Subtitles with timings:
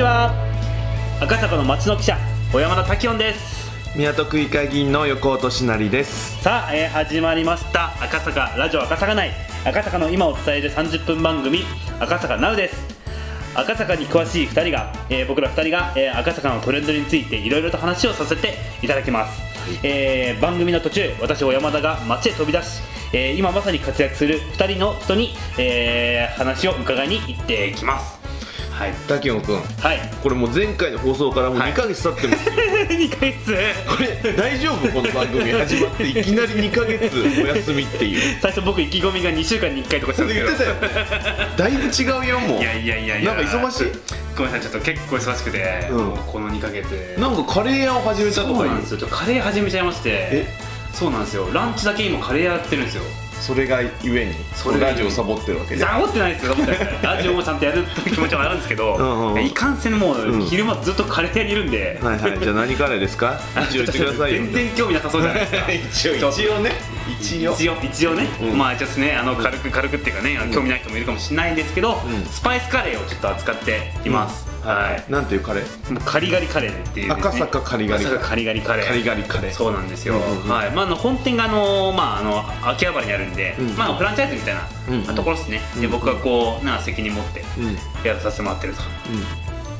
[0.00, 0.32] こんにちは。
[1.20, 2.16] 赤坂の町の記者
[2.50, 3.70] 小山田滝音です。
[3.94, 6.42] 港区議会議員の横尾俊成です。
[6.42, 7.92] さあ、えー始まりました。
[8.02, 9.30] 赤坂ラジオ赤坂内。
[9.66, 11.64] 赤坂の今を伝える30分番組
[12.00, 12.76] 赤坂ナウです。
[13.54, 19.38] 赤坂に詳しい2人が、えー僕ら2人が、えー赤坂のトレンドについていろいろと話をさせていただきます、
[19.82, 22.80] えー番組の途中私小山田が街へ飛び出し、
[23.12, 28.19] えー今まさに活躍する2人の人に、えー話を伺いに行っていきます
[28.80, 28.92] はい。
[29.06, 29.56] 滝音くん。
[29.60, 30.00] はい。
[30.22, 31.72] これもう前回の放送からもうはい。
[31.72, 32.54] 2ヶ月経ってますよ、
[32.88, 33.56] 2ヶ月。
[33.86, 34.88] これ大丈夫？
[34.88, 38.38] この番組始まっていきなり2ヶ月お休みっていう。
[38.40, 40.46] 最初僕意気込みが2週間に1回とかしたんですけど。
[40.46, 41.04] 言ってたよ。
[41.04, 42.60] ねだいぶ違うよもう。
[42.62, 43.34] いやいやいやいや。
[43.34, 43.92] なんか忙しい？
[44.34, 45.96] ごめんなさいちょっと結構忙しくて、うん。
[45.98, 46.86] もうこの2ヶ月。
[47.18, 48.96] なんかカレー屋を始めたそとか言ううなんですよ。
[48.96, 50.08] ちょっとカレー始めちゃいまして。
[50.10, 50.46] え？
[50.94, 51.48] そうなんですよ。
[51.52, 53.02] ランチだけ今カレーやってるんですよ
[53.40, 56.54] それがゆえにそれがラジオサボってるわけでサボってないですよ
[57.02, 60.42] ラジオもちゃんとやるって気持ちはあるんですけどうんうんいかんせんもううん。
[60.44, 62.38] 昼間ずっとカレー屋にいるんで、はいはい。
[62.38, 63.40] じゃあ何カレーですか？
[63.70, 64.42] 一応言ってくださいよ。
[64.42, 65.46] 全然興味なさそうじゃないで
[65.92, 66.12] すか。
[66.12, 66.72] 一応一応ね。
[67.20, 67.52] 一応。
[67.52, 68.58] 一応一応ね、うん。
[68.58, 69.14] まあちょっとね。
[69.14, 72.24] あの軽く軽くっていうかね、興味ない人もいるかもしれないんですけど、うん。
[72.24, 75.10] スパイスカレーをちょっと扱っています、はい。
[75.10, 75.92] なんていうカレー？
[75.92, 77.14] もうカリガリカレーっていうね。
[77.14, 78.04] 赤坂カリガリ。
[78.04, 78.86] 赤坂カリガリカレー。
[78.86, 79.52] カリガリカレー。
[79.52, 80.48] そうなんですよ、うんうんうん。
[80.48, 80.70] はい。
[80.70, 85.14] まあ、あの本店があの、まあ、あの秋葉原にあるんで、うんまあ、フランチャイズみたいな、うんうん。
[85.14, 87.64] ところですね、でうん僕がこうな責任持ってうん。
[87.66, 88.80] うんやらさせてもらってると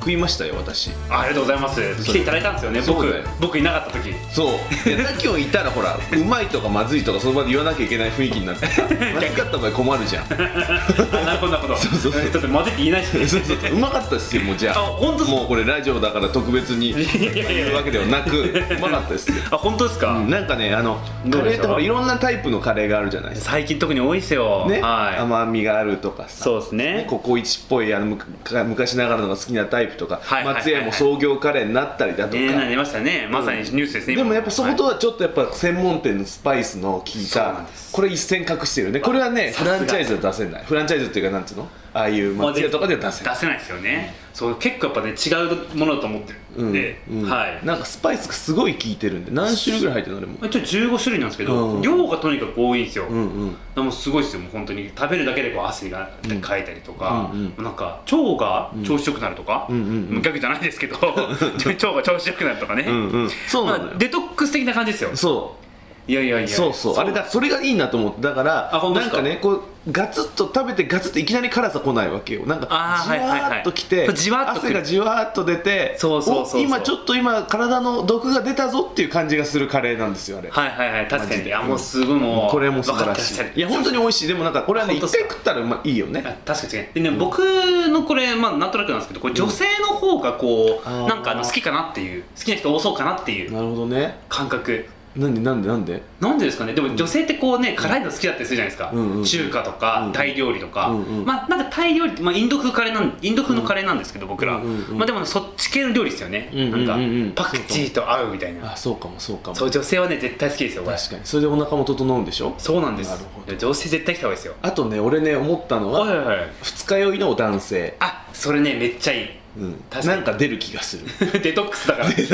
[0.01, 0.91] 食いましたよ私。
[1.11, 1.81] あありがとうございます。
[2.05, 2.81] 来ていただいたんですよね。
[2.81, 3.25] 僕そうだよ。
[3.39, 4.15] 僕いなかった時。
[4.33, 4.59] そう。
[4.85, 8.83] で滝音いたらほらうまいとかまずいとかその場で言わなきゃいけない雰囲気になってさ
[9.15, 10.25] まずかった場合困るじゃん。
[10.33, 11.77] あなるほどなるほど。
[11.77, 12.23] そうそうそう。
[12.31, 13.27] ちょっと混ぜて言えないしね。
[13.27, 13.73] そうそうそう。
[13.73, 14.79] うまかったですよもうじゃあ。
[14.79, 15.37] あ本当っすか？
[15.37, 19.37] もうこれラジオだから特別にいやいやいや言うわけではなくうまかったですよ。
[19.51, 20.31] あ本当ですか、うん。
[20.31, 23.51] なんかねあのどうでしたカレーってほらいろんなタイプのカレーがあるじゃないですか。
[23.53, 25.19] 最近特に多いですよ、ね、はい。
[25.19, 26.45] 甘みがあるとかさ。
[26.45, 27.07] そうですね。
[27.09, 30.65] ココイチっぽいあのむか昔ながらのが好きなタイプとか、はいはいはいはい。
[30.65, 33.29] 松屋も創業カレーになったりだとか、ねなりましたね。
[33.31, 37.93] まさにニュースですね、でもやっぱそこはいとはちょっとやっぱ専門店のスパイスの効いそうたなんです。
[37.93, 39.01] これ一線隠してるよね。
[39.01, 40.65] これはねフランチャイズは出せない。
[40.65, 41.69] フランチャイズっていうかなんつうの？
[41.93, 43.35] ああいう松屋とかでは出せない。
[43.35, 47.31] 出せないですよね、そう結構やっぱね違うものだと思ってるんで、うんうん。
[47.31, 47.67] はい。
[47.67, 50.47] なんかスパイスがすごい効いてるんで何種類ぐらい入ってるのでも。
[50.47, 51.83] 一応15種類なんですけど、うん。
[51.83, 53.57] 量がとにかく多いんですよ、うんうん。
[53.75, 54.41] でもすごいですよ。
[54.41, 57.65] もう本当に食べるだけでこう汗がかいたりとか、うんうん。
[57.65, 60.07] なんか腸が調子よくなるとか、うんうんうん。
[60.17, 63.09] 無逆じゃないですけど腸が調子よくなるとかね、うん。
[63.09, 63.31] うん。
[63.49, 65.70] そうなのよまあ、デトックス的な感じですよそう
[66.11, 66.49] いやいやいや。
[66.49, 66.97] そうそう。
[66.97, 67.25] あれだ。
[67.25, 68.21] それがいいなと思って。
[68.23, 69.17] だからあ本当ですか？
[69.19, 72.45] なんかねこうガツッと食べてガツッといきなり辛さ来ないわけよ。
[72.47, 76.61] なんかあーじわーっときて、はいはいはいじわっと汗がじわーっと出てそうそうそうそう。
[76.61, 81.09] お今ちょっと今体の毒が出たぞっていう感じがするカレーなんですよあれ、はいはいはい。
[81.09, 81.43] 確かマジで。
[81.45, 83.59] にいやもうすごいもうこれも素晴らしい。
[83.59, 84.29] いや本当に美味しい。
[84.29, 85.23] でもなんかこれはね一本当っすか？
[85.23, 86.23] 回食ったらうまいいよね。
[86.27, 91.09] あ確かに違うでね、僕のこれ、まあ、なんとなくなんですけどこれ女性の方がこう、あー。
[91.09, 94.19] なんかあの好きかなっていう好きな人多そうかなっていうなるほどね。
[94.29, 94.87] 感覚
[95.21, 96.03] なんでなんでなんで？
[96.21, 96.73] なんでですかね？
[96.73, 101.25] でも女性ってこうね辛いの好きだったりするじゃないですか、うんうん中華とか、うんタイ料理とか、うんうん。
[101.25, 104.99] まあなんかタイ料理って、まあ、インド風カレーなんインド風のカレーなんですけど僕ら、うんうんうん。
[104.99, 106.75] まあでもねそっち系の料理ですよね、うんうんうん。
[106.75, 108.73] うんなんかパクチーと合うみたいな。
[108.73, 109.55] あそうかもそうかも。
[109.55, 111.21] そう女性はね絶対好きですよ確かに。
[111.25, 112.55] それでお腹も整うんでしょ？
[112.59, 113.11] そうなんです。
[113.11, 113.53] なるほど。
[113.53, 114.55] いや女性絶対来た方がいいですよ。
[114.63, 116.51] あとね俺ね思ったのははいはいはい。
[116.63, 117.97] 二日酔いの男性。
[118.01, 119.85] あそれねめっちゃいいうん。
[119.91, 120.17] 確かに。
[120.17, 121.05] なんか出る気がする。
[121.43, 122.09] デトックスだから。
[122.11, 122.27] デ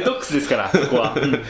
[0.00, 0.34] トックス。
[0.34, 1.42] ですからそこは、 うん。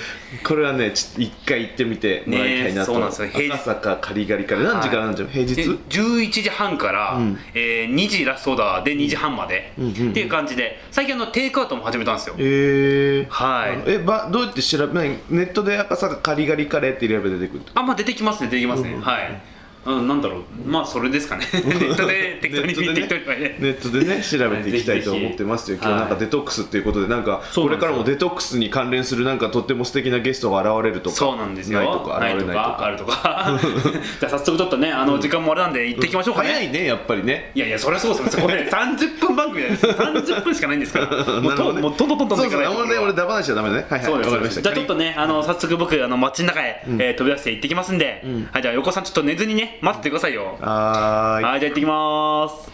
[0.43, 3.29] これはねちょっと一回行ってみてもらいたいなと、ねえそうなんですよ。
[3.29, 3.53] 平日。
[3.53, 4.63] 赤坂カリガリから。
[4.63, 7.39] 何時から何時まで平日、で11時半から、うん。
[7.55, 9.91] えー2時ラストオーダーで2時半まで、うん。
[9.91, 10.81] っていう感じで。
[10.91, 12.35] 最近あのテイクアウトも始めたんですよ。
[12.39, 13.79] えー、はい。
[13.87, 15.19] えばどうやって調べ何？
[15.31, 19.54] ネットで赤坂カリガリカレーって入れれば出てくるあまあ出てきますね出てきますね、はい
[19.87, 20.43] うん、なんだろう。
[20.67, 21.47] まあそれですかね。
[21.53, 31.81] ネットで適当にネットでね適当にねネットでね調べていきたいと思ってますよはい今日なんかデトックスっていうことでなんかこれからもデトックスに関連するなんかとっても素敵なゲストが現れるとかそうなんですよ。
[31.81, 32.85] ないとか現れないとか。
[32.85, 33.61] あるとか。
[34.21, 37.51] じゃあ早速ちょっとねあの時間もあれなんで行ってきましょうかね、早いねやっぱりね。
[37.55, 38.43] いやいやそれはそうですよ。
[38.43, 41.07] これ30分番組です30分 しかないんですから。
[41.41, 41.81] もうどね。
[41.81, 50.57] ともうトントントントンそうそうあんまねこれは俺ダバなしちゃダメねはいはいわかりましたじゃあちょっとねあの早速僕あの街の中へ、飛び出して行ってきますんで、うんはいじゃあ横さんちょっと寝ずにね待っててくださいよ。
[50.61, 51.45] はーい。
[51.45, 52.71] はいじゃあ行ってきます。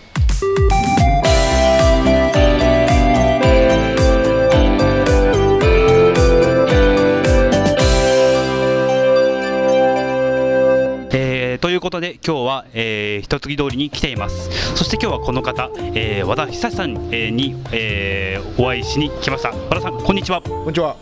[11.13, 14.51] えーということで今日は、えー、一月通りに来ています。
[14.77, 19.51] そして今日はこの方、えー和田久志さん、えーに、えーお会いしに来ました。
[19.69, 20.41] 和田さんこんにちは。
[20.43, 20.97] こんにちは。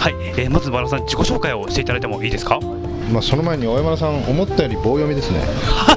[0.00, 2.58] はい、えーまず和田さん自己紹介をしていただいてもいいですか？
[3.12, 5.40] まあその前に小山田さん思ったより棒読みですね。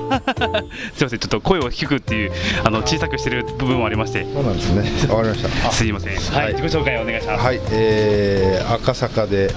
[0.95, 2.31] すいませんちょっと声を低くっていう
[2.63, 5.13] あの小さくしてる部分もありましてそうなんですね。
[5.13, 5.49] わかりました。
[5.71, 9.51] すいませんはい、はい自己紹介お願いしますはい、えー赤坂で、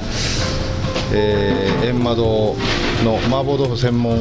[1.13, 2.57] えー、閻魔堂
[3.05, 4.17] の麻婆豆腐専門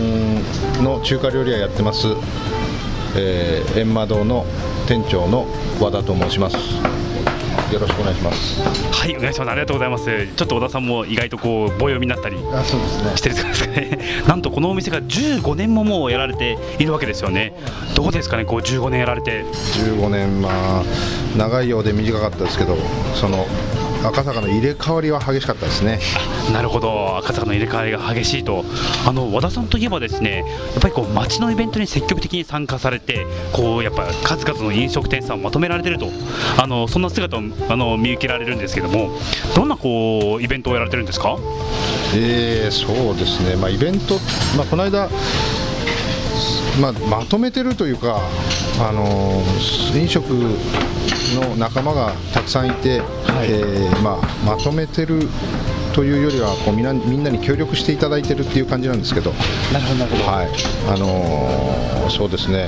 [0.84, 2.08] の中華料理屋やってます、
[3.16, 4.46] えー、閻魔堂の
[4.88, 5.46] 店長の
[5.80, 7.01] 和田と申します。
[7.72, 8.62] よろしくお願いします。
[8.62, 9.52] はいお願いします。
[9.52, 10.06] ありがとうございます。
[10.36, 13.18] ちょっと小田さんも意外とこう棒読みになったりあ、そうですね。
[13.18, 14.00] してるんですかね。
[14.28, 17.54] なんとこのお店が15年ももうやられているわけですよね。
[17.96, 18.30] どうです。
[18.30, 19.44] かねこう15年やられて。
[19.44, 20.84] 15年、まあ、
[21.38, 22.78] 長いようで短かったですけど、
[23.16, 23.48] その
[24.04, 26.00] 赤坂の入れ替わりは激しかったですね。
[26.52, 27.18] なるほど。
[27.18, 28.66] 赤坂の入れ替わりが激しいと。
[29.08, 30.44] あの和田さんといえばですね
[30.74, 36.10] やっぱりこう街のイベントに積極的に参加されてこうやっぱ数々の飲食店さんをまとめられてると。
[36.62, 39.12] あのそんな姿をあの見受けられるんですけども
[39.56, 41.38] どんなこうイベントをやられてるんですか？
[42.16, 44.16] えーそうですね、まあ、イベント、
[44.58, 45.10] まあ、この間、
[46.82, 48.20] まあ、まとめてるというか、
[48.80, 50.26] あのー飲食
[51.36, 53.02] の仲間がたくさんいて、
[53.44, 55.28] えーまあ、まとめてる
[55.94, 59.32] というよりはこうみんなみんなに協力していただいてるっていう感じなんですけど、
[59.74, 60.50] なるほどなるほはい。
[60.88, 62.68] あのーそうですね、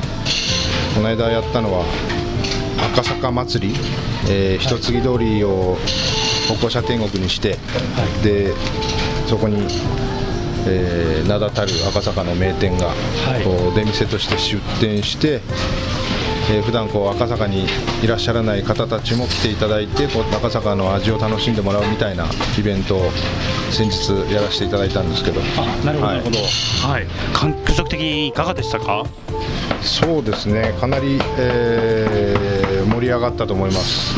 [0.96, 1.84] この間やったのは
[2.94, 3.76] 赤坂祭り、
[4.30, 5.78] えー一継ぎ通りを
[6.48, 7.58] 歩行者天国にして、
[8.24, 8.54] で
[9.28, 9.68] そこに、
[10.68, 13.44] えー名だたる赤坂の名店が、い。
[13.44, 15.42] こう出店として出店して、
[16.52, 17.66] えー普段こう赤坂に
[18.04, 22.26] いらっしゃらない方たちも来ていただいてこう赤坂の味を楽しんでもらうみたいな
[22.58, 23.12] イベントを
[23.72, 25.42] 先日やらせていただいたんですけど。
[25.58, 26.18] あなるほど、はい。
[26.18, 26.40] なるほど。
[26.88, 27.08] はい。
[27.34, 29.06] 感触的にいかがでしたか？
[29.82, 30.74] そうですね。
[30.80, 32.54] かなり、えー
[32.84, 34.14] 盛り上がったと思います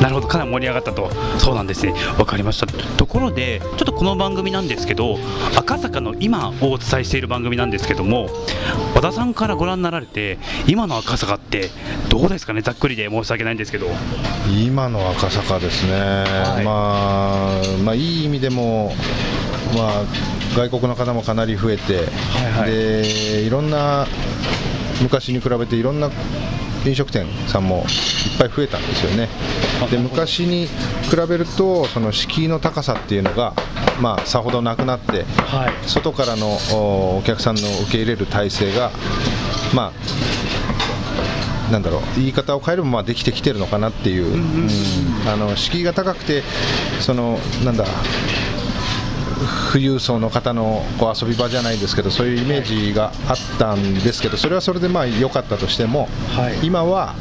[0.00, 0.28] なるほど。
[0.28, 1.10] かなり盛り上がったと。
[1.38, 1.94] そうなんですね。
[2.18, 2.66] わかりました。
[2.66, 5.18] ところでちょっとこの番組なんですけど
[5.56, 8.28] 赤坂の今をお伝えしている番組なんですけども
[8.94, 11.70] 和田さんからご覧になられて今の赤坂って
[12.08, 12.60] どうですかね？
[12.62, 13.86] ざっくりで申し訳ないんですけど。
[14.50, 15.92] 今の赤坂ですね、
[16.60, 16.64] い。
[16.64, 18.92] まあ、まあいい意味でも、
[19.76, 20.04] まあ、
[20.56, 22.04] 外国の方もかなり増えて、
[22.58, 22.70] はい。
[22.70, 24.06] でいろんな
[25.02, 26.10] 昔に比べていろんな
[26.86, 27.84] 飲食店さんもいっ
[28.38, 29.28] ぱい増えたんですよね。
[29.90, 33.54] で昔に比べるとその敷居の高さっていうのが、
[34.00, 35.88] まあ、さほどなくなって、はい。
[35.88, 38.90] 外からのおお客さんの受け入れる体制が、
[39.74, 39.92] ま
[41.68, 44.68] あ、なんだろう言い方を変えればまあできてきてるのかなっていう、うん。
[45.28, 46.42] あの敷居が高くて
[47.00, 47.84] そのなんだ
[49.72, 56.66] 富裕層の方のこう遊び場じゃないですけどそういうイメージがあったんですけどそれはそれでまあ良かったとしても、はい。
[56.66, 57.14] 今は、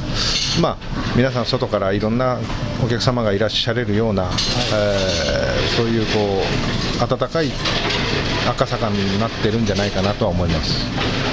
[0.61, 0.77] まあ、
[1.15, 2.39] 皆さん外からいろんな
[2.83, 4.29] お客様がいらっしゃれるような、
[4.73, 6.41] えーそういうこ
[6.99, 7.51] う温かい
[8.47, 10.85] 赤坂になってるんじゃないかなとは思います。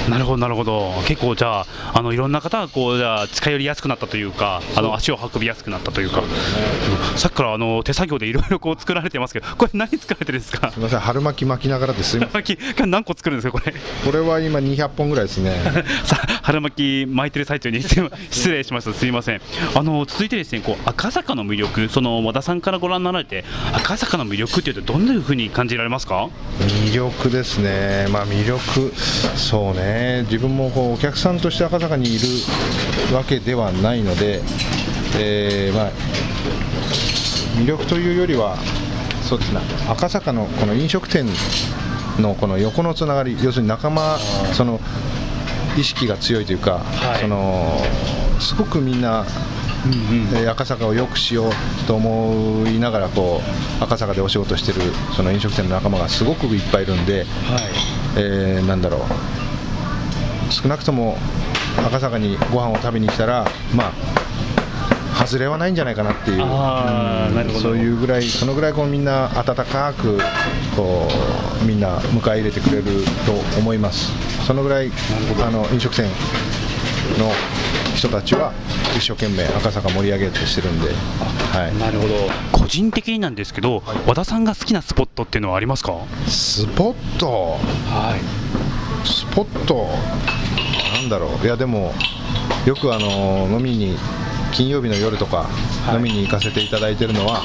[0.09, 0.91] なるほどなるほど。
[1.07, 6.19] 結構じゃああのいろんな方がこうじゃあ近寄りやすくなったというかあの足を運びやすくなったというか。
[6.21, 6.27] うん
[7.17, 10.71] さっきからあの手作業でいろいろこう作られてますけどこれ何作られてるんですか？
[10.71, 12.17] すみません春巻き巻きながらです。
[12.17, 12.31] いません。
[12.43, 13.73] 春巻き何個作るんですかこれ？
[14.05, 15.55] これは今200本ぐらいですね。
[16.03, 18.01] さ春巻き巻いてる最中に失
[18.51, 18.93] 礼しました。
[18.93, 19.41] すいません。
[19.75, 26.29] あの続いてですねこう赤坂の魅力その和田さんからご覧になられて赤坂の魅力っていうとどんなふうに感じられますか？
[26.59, 28.93] 魅力ですね、まあ、魅力、
[29.35, 32.25] そうね、自分もこうお客さんとして赤坂にいる
[33.15, 34.41] わけではないので、
[35.17, 35.91] えーまあ、
[37.57, 38.57] 魅力というよりは、
[39.21, 41.25] そうですね、赤坂のこの飲食店
[42.19, 44.17] のこの横のつながり、要するに仲間、
[44.53, 44.79] その
[45.77, 47.21] 意識が強いというか、はい。
[47.21, 47.81] その
[48.39, 49.25] すごくみんな、
[49.85, 51.51] えー赤坂を良くしよう
[51.87, 53.41] と思いながらこ
[53.79, 54.79] う赤坂でお仕事してる
[55.15, 57.25] その飲食店の仲間がすごくいっぱいいるんで、
[58.17, 59.01] えーなんだろう。
[60.51, 61.17] 少なくとも
[61.87, 63.91] 赤坂にご飯を食べに来たらま
[65.15, 66.43] あ外れはないんじゃないかなっていう。
[66.43, 67.59] あーなるほど。
[67.59, 70.19] そういうぐらいそのぐらいこうみんな温かく
[70.75, 71.07] こ
[71.61, 72.83] うみんな迎え入れてくれる
[73.25, 74.11] と思います。
[74.45, 74.91] そのぐらい
[75.45, 76.05] あの飲食店
[77.17, 77.31] の
[77.95, 78.51] 人たちは
[78.95, 82.13] 一生懸命赤坂盛り上げようとしてるんで、はい、なるほど。
[82.51, 85.97] 個人的になんですけど和田さんが好きなスポットっていうのはありますか？
[86.27, 87.57] スポット？
[87.89, 89.07] はい。
[89.07, 89.87] スポット？
[90.95, 91.45] なんだろう。
[91.45, 91.93] いやでも
[92.65, 93.97] よくあの飲みに
[94.53, 95.49] 金曜日の夜とか
[95.85, 95.95] はい。
[95.97, 97.43] 飲みに行かせていただいてるのは、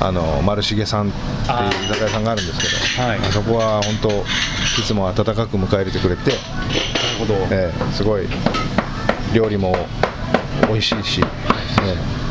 [0.00, 3.08] あの丸重さんっていう居酒屋さんがあるんですけど。
[3.08, 3.18] はい。
[3.18, 6.40] あそこは本当いつも温かく迎え入れてくれて、なる
[7.18, 7.34] ほど。
[7.50, 8.28] ええすごい
[9.34, 9.74] 料理も
[10.68, 11.24] 美味しいし、え
[12.12, 12.26] え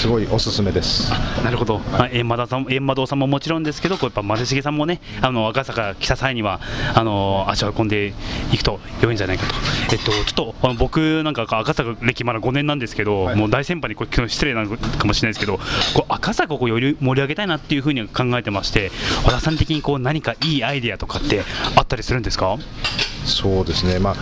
[0.00, 1.10] すごいおすすめです。
[1.44, 6.60] なるほど、まあ、閻魔堂さん閻魔堂さんももちろんですけどこうやっぱ丸重さんもねあの赤坂来た際には
[6.94, 8.14] あの足を運んで
[8.52, 9.54] いくと良いんじゃないかと、
[9.92, 13.36] えっと、ちょっとあの僕なんか赤坂歴まだ5年なんですけど、はい。
[13.36, 15.62] もう大先輩にこれ失礼なのかもしれないですけどこ
[16.02, 18.90] う赤坂をこうより盛り上げたいなっていうふうに考えてまして
[19.24, 21.42] 和田さん的にこう何かいいアイデアとかって
[21.76, 22.56] あったりするんですか？
[23.26, 24.16] そうですね、まあ、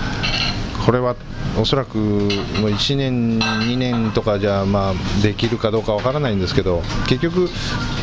[0.84, 1.14] これは
[1.60, 2.28] おそらくもう
[2.70, 7.50] 1年、2年とかじゃ、まあ、できるかどうかわからないんですけど、結局、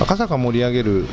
[0.01, 1.05] 赤坂盛り上げる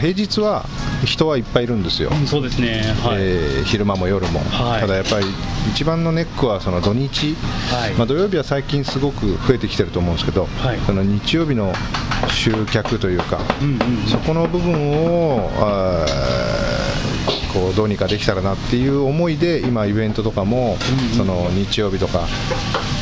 [0.00, 0.66] 平日は
[1.04, 2.94] 人はいっぱいいるんですよ、そうですね。
[3.02, 4.80] はい、えー昼間も夜も、はい。
[4.80, 5.26] ただやっぱり
[5.72, 7.36] 一番のネックはその土日、
[7.70, 7.92] はい。
[7.94, 10.78] まあ、土曜日は最近すごく増えてきてると思うんですけど、はい。
[10.86, 11.72] その日曜日の
[12.28, 13.78] 集客というか、うんうん。
[14.06, 14.72] そこの部分
[15.02, 16.95] をあー
[17.56, 20.76] こうどうにかできたらなっていう思いで今イベントとかも、
[21.16, 22.26] その日曜日とか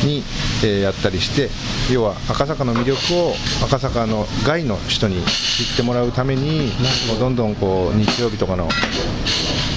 [0.04, 0.22] に、
[0.62, 1.50] えーやったりして
[1.92, 3.34] 要は赤坂の魅力を
[3.64, 6.72] 赤坂の外の人に知ってもらうために
[7.08, 7.30] もうど。
[7.30, 8.68] んどんこう日曜日とかの、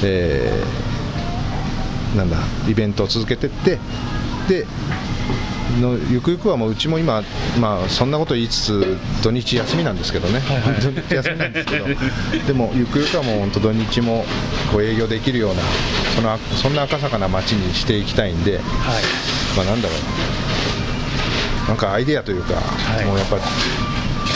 [0.03, 3.77] えーなんだイベントを続けていって
[4.48, 4.65] で
[5.81, 7.24] のゆくゆくはもううちも今、
[7.59, 10.41] まあ、そんなこと言いつつ土日休みなんですけどね、
[10.81, 11.86] 土日休みなんですけど。
[12.47, 14.25] でもゆくゆくはもう本当土日も
[14.71, 15.62] こう営業できるような
[16.15, 18.59] そのそんな赤坂な街にしていきたいんで、
[19.55, 19.97] まあ、なんだろう。
[21.67, 22.53] なんかアイデアというか、
[23.01, 23.05] い。
[23.05, 23.38] もうやっぱ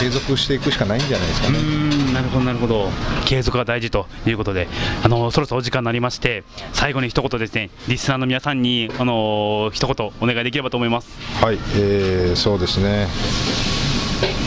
[0.00, 2.12] 継続していくしかないんじゃないですかうね。
[2.12, 2.88] なるほどなるほど。
[3.24, 4.68] 継続が大事ということで。
[5.02, 7.70] あのそろそろお時間になりまして最後に一言ですね。
[7.88, 11.08] リスナーの皆さんにあの一言お願いできればと思います。
[11.42, 13.06] はい、えーそうですね、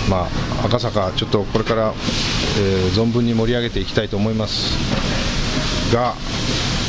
[0.10, 0.28] ま
[0.62, 1.94] あ、赤坂、ちょっとこれから、
[2.58, 4.74] えー存分に盛り上げていきたいと思います。
[5.94, 6.16] が、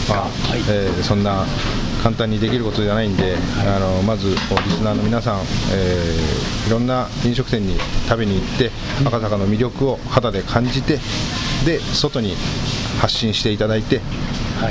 [0.08, 0.60] まあはい。
[0.68, 1.44] えーそんな
[2.02, 3.36] 簡単にできることじゃないんで、
[3.66, 5.40] あのまずリスナーの皆さん、
[5.72, 7.76] えーいろんな飲食店に
[8.08, 8.70] 食べに行って、
[9.04, 10.98] 赤坂の魅力を肌で感じて、
[11.64, 12.34] で外に
[13.00, 14.00] 発信していただいて、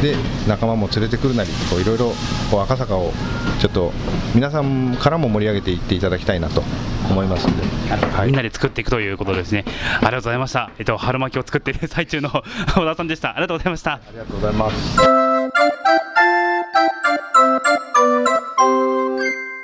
[0.01, 0.15] で
[0.48, 2.13] 仲間も連れてくるなり、こういろいろ
[2.51, 3.12] こう赤坂を
[3.60, 3.92] ちょっと
[4.34, 6.62] 皆さんからも盛り上げていっていただきたいなと
[7.10, 7.63] 思いますんで、
[7.96, 8.27] はい。
[8.27, 9.63] みんなで作っていくということですね。
[9.68, 10.72] ありがとうございました。
[10.80, 12.30] えっと春巻きを作っている最中の
[12.75, 13.32] 小田さんでした。
[13.32, 13.92] ありがとうございました。
[13.94, 15.14] ありがとうございます。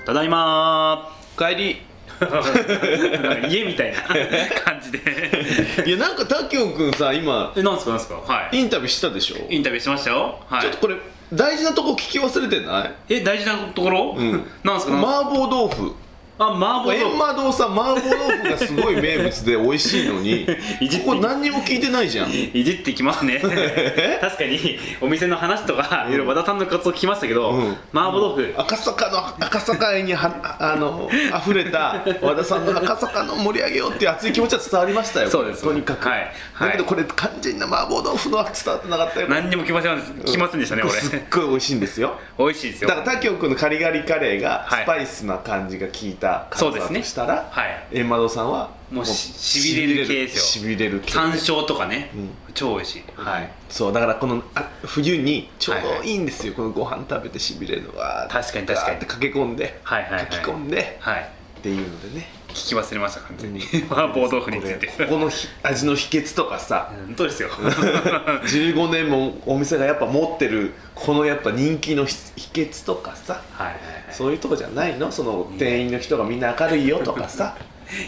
[0.06, 1.82] ただいま帰り。
[3.50, 4.02] 家みたいな。
[4.64, 5.00] 感じで。
[5.88, 8.16] いやなんかタキオ君さ今えなんですかなんですか？
[8.18, 8.60] はい。
[8.60, 10.40] インタビューしたでしょ、インタビューしましたよ。
[10.48, 10.62] はい。
[10.62, 10.98] ちょっとこれ
[11.34, 12.96] 大事なとこ聞き忘れてない？
[13.10, 14.32] え大事なところ、うん。
[14.32, 14.62] なんですか？
[14.64, 14.98] なんですか？
[15.00, 15.96] 麻婆豆腐
[16.42, 17.06] あ麻婆豆腐。
[17.06, 20.48] 閻魔堂さん麻婆豆腐がすごい名物で美味しいのに
[20.82, 22.32] いじってここ何にも聞いてないじゃん。
[22.32, 23.40] いじってきますね。
[24.20, 27.78] 確かにお店の話とかいろいろ和田さんの活動聞きましたけど、うん。
[27.94, 35.30] 麻婆豆腐、赤坂の赤坂愛にはあの溢れた和田さんの赤坂の盛り上げようっていう熱い気持ちは伝わりましたよ。
[35.30, 36.32] そうですとにかく、はい。
[36.54, 39.28] はいだけどこれ完全な麻婆豆腐のは伝わってなかったよ。
[39.30, 42.20] 何にも来ません来ませんでしたねこれすっごい美味しいんですよ。
[42.38, 42.90] 俺美味しいですよ。
[42.90, 44.84] だからタキオ君のカリガリカレーがはい。
[44.84, 46.31] スパイスな感じが効いた
[46.74, 47.00] ですね。
[47.00, 47.88] としたら、はい。
[47.92, 50.42] 閻魔堂さんはもうししびれる系ですよ。
[50.64, 51.12] しびれる系。
[51.12, 52.30] 山椒とかね、うん。
[52.54, 53.04] 超美味しい。
[53.16, 53.52] はい。
[53.70, 58.28] そうだからこのあ冬にちょうどいいんですよ、このご飯食べてしびれるのが。
[58.30, 58.98] 確かに確かに。
[58.98, 60.28] って駆け込んで、はいはいはい。
[60.32, 60.98] 書き込んで。
[61.00, 61.32] はい。
[61.60, 63.62] っていうのでね聞き忘れました完全に。
[63.90, 64.88] 麻婆豆腐について。
[64.88, 66.92] これここのひ味の秘訣とかさ。
[67.08, 67.50] 本当ですよ。
[67.50, 73.42] 15年もお店がやっぱ持ってるこのやっぱ人気の秘秘訣とかさ。
[73.54, 73.82] はいはいはい。
[74.12, 75.12] そういうとこじゃないの？
[75.12, 77.56] その店員の人がみんな明るいよとかさ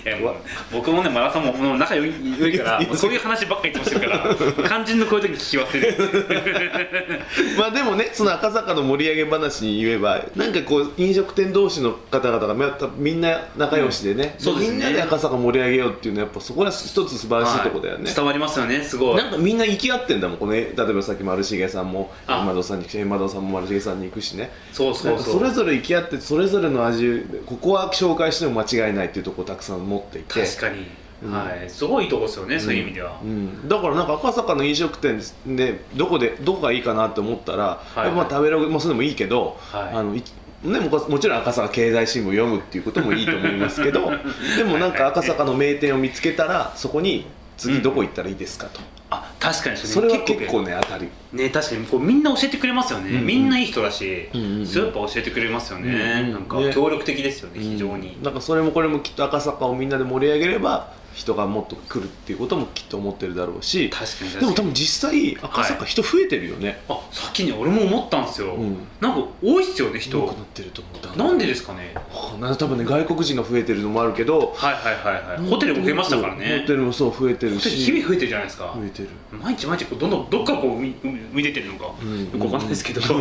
[0.05, 0.35] いやもう
[0.71, 4.67] 僕もねマラソンももう仲良いからそういう話ばっかり言ってましたから。
[4.67, 7.19] 肝心のこういう時聞き忘れる。
[7.57, 12.55] まあでもねその赤坂の盛り上げ話に言えばなんかこう飲食店同士の方々が
[12.97, 14.77] みんな仲良しでね、そうですね。
[14.77, 18.13] みんなで赤坂盛り上げようっていうのはやっぱそこが一つ素晴らしいとこだよね、はい。
[18.13, 19.15] 伝わりますよねすごい。
[19.17, 22.37] なんかみんな行き合ってんだもんこの例えばさっき丸重さんもあ。
[22.37, 24.51] 山戸さんに来て山戸さんも丸重さんに行くしね。
[24.71, 25.39] そうそうそう。
[25.39, 30.41] それぞれ行き合ってそれぞれの味ここは紹介しても間違いないっていうとこたくさん持っていて。
[30.45, 30.85] 確かに、
[31.23, 31.31] うん。
[31.31, 31.69] はい。
[31.69, 37.99] すごいとこですよね、そういう意味では、うん、だからなんか赤坂の飲食店でどこでどこがいいかなって思ったら、い。
[37.99, 39.93] やっぱまあ食べログもそれでもいいけど、はい。
[39.93, 40.23] あのい
[40.63, 44.11] ね、ももちろん赤坂経済新聞読むっていうこともいいと思いますけど
[44.55, 47.25] でもなんか赤坂の名店を見つけたらそこに
[47.63, 48.79] 次どこ行ったらいいですかと、
[49.09, 51.09] あ確かにそれは結ね構ね当たり。
[51.31, 54.65] ね確かにこうみんな教えてくれますよね、うんうんみんないい人だし、うんうんうん。
[54.65, 56.73] それやっぱ教えてくれますよね、うんうんなんかね。
[56.73, 68.77] 協力的ですよね非常に、なんかそれもこれもきっと赤坂をみんなで盛り上げれば人がもっと来るっていうこともきっと思ってるだろうし確かにでも多分実際赤坂人増えてるよね、あ先に俺も思ったんですよ、うん。
[68.99, 71.33] なんか多いっすよね多人くなってると思うな。
[71.33, 71.93] んでですかね？
[72.11, 75.49] はあな多分ね外国人が増えてるのもあるけどはいはいはいはい。
[75.49, 76.59] ホテルも増えましたからね。
[76.61, 77.69] ホテルもそう増えてるし。
[77.69, 78.73] 日々増えてるじゃないですか。
[78.75, 79.09] 増えてる。
[79.31, 80.95] 毎日毎日こうどんどんどっからこう見
[81.31, 82.23] 見出てるのか、うん。
[82.25, 83.01] よくわかんないですけど。
[83.03, 83.17] 外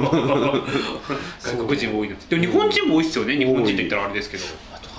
[1.66, 3.36] 国人多いのでも日本人も多いっすよね。
[3.36, 4.44] 日本人って言ったらあれですけど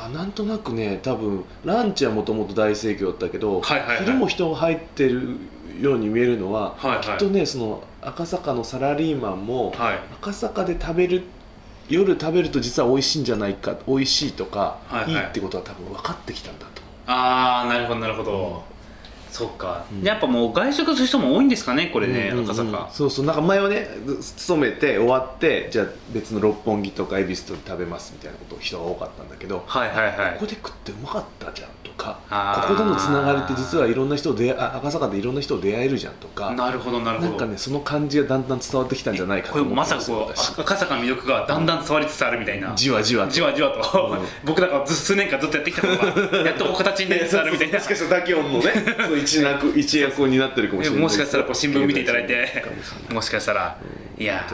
[0.05, 3.97] あなんとなくね多分ランチはもともと大盛況だったけど、はいはいはい。
[4.05, 5.37] 昼も人が入ってる
[5.79, 7.01] ように見えるのは、はいはい。
[7.01, 9.99] きっとねその赤坂のサラリーマンも、はい。
[10.21, 11.23] 赤坂で食べる
[11.89, 15.11] 夜食べると実は美味しいんじゃないか美味しいとか、はいはい。
[15.11, 18.63] いいってことは多分分かってきたんだと思ああなるほどなるほど、
[19.33, 20.03] そっか、うん。
[20.03, 22.51] やっぱもう外食する人も多いんですかねこうれね、うんうんうん。
[22.51, 22.89] 赤坂。
[22.93, 23.87] そうそうなんか前はね
[24.21, 30.33] 勤めて終わってじゃあ別の六本木とか恵比寿と食べますみたいなこと人が多かったんだけど、はいはいはい。
[30.33, 36.51] ここで食ってうまかったじゃんとかここでのつながりって実はいろんな人を出会あ赤坂でいろんな人を出会えるじゃんとか。
[36.51, 37.29] なるほどなるほど。
[37.29, 42.73] なんかねその感じがだんだん伝わってきたんじゃないかことれ思まさかこう赤坂の魅力がだんだん伝わりつつあるみたいな。
[42.75, 43.31] じわじわと。
[43.31, 44.27] じわじわと、うん。
[44.43, 47.79] 僕らがず数年間ずっとやってきたことが やっとこう形になりつつあるみたいな。
[47.79, 48.73] もしかしたらダキオンのね
[49.21, 51.01] 一役一役を担ってるかもしれない。
[51.01, 52.63] もしかしたらこう新聞見ていただいて。
[53.07, 53.77] かもしかしたら、
[54.17, 54.45] いや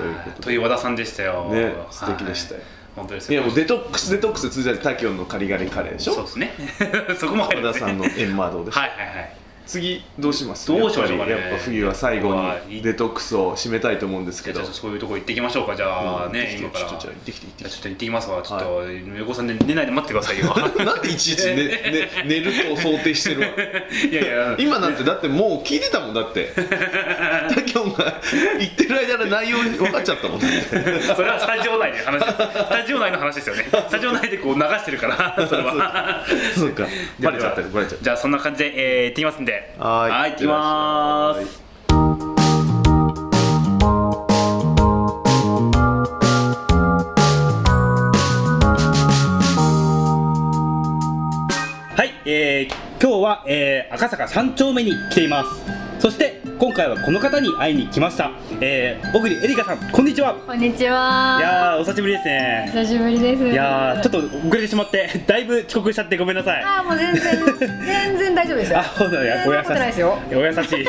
[0.42, 1.50] という和田さんでしたよ。
[1.52, 2.62] ね素敵でしたよ。
[2.62, 3.32] はい本当です。
[3.34, 6.14] いやもうデトックスデトックス続いてタキオンのカリガリカレーでしょ？
[6.14, 6.54] そうですね。
[7.20, 7.92] そこも入るんですね。
[7.92, 8.80] 和田さんのエンマードでしょ？
[8.80, 9.34] はいはいはい
[9.70, 10.68] 次どうします？
[10.68, 11.32] どうしましょうかね。
[11.32, 12.34] やっぱ冬は最後
[12.68, 14.66] にデトックスを締めたいと思うんですけど。
[14.66, 15.76] そういうとこ行ってきましょうか。
[15.76, 15.86] じゃ
[16.24, 16.86] あうんね、今から。
[16.90, 17.64] ちょっと行ってきて行ってきて。
[17.64, 18.42] じゃあちょっと行ってきますわ。
[18.42, 20.46] ちょっと、横さんで寝ないで待ってくださいよ。
[20.84, 23.48] なんでいちいち寝寝寝ると想定してるわ。
[24.12, 24.56] いやいや。
[24.58, 26.52] 今なんてだってもう聞いてたもんだって。
[27.54, 28.20] タキオンが
[28.58, 30.40] 言ってる間の内容分かっちゃったもん。
[30.40, 30.48] ね
[31.16, 33.68] それはスタジオ内で話スタジオ内の話ですよね。
[33.72, 35.48] スタジオ内でこう流してるから。
[35.48, 36.26] それは。
[36.58, 36.88] そうか。
[37.20, 37.62] バレちゃった。
[37.62, 38.04] よバレちゃった。
[38.04, 40.32] じゃあそんな感じで、えー、行ってきますんではい。
[40.32, 41.62] 行ってきます。
[51.96, 55.50] はい、えー、今日は、えー、赤坂三丁目に来ています。
[56.00, 60.36] そして今回はこの方に会いに来ました、えー、小栗エリカさんこんにちは。
[60.46, 61.38] こんにちは。
[61.40, 62.70] いやーお久しぶりですね。
[62.74, 63.48] 久しぶりです。
[63.48, 66.62] いやーちょっと遅れてしまってだいぶ遅刻しちゃってごめんなさい。
[66.64, 67.24] あーもう全然
[67.86, 68.80] 全然大丈夫ですよ。
[68.80, 69.74] あ、そうだね、お優しい。
[69.86, 70.20] ですよ。
[70.30, 70.36] い。
[70.36, 70.86] お優しい。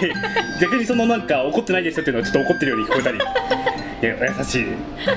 [0.60, 3.18] 逆にそのなんか怒ってないですよっていうのはちょっと怒ってるように聞こえたり。
[4.02, 4.66] いやお優しい。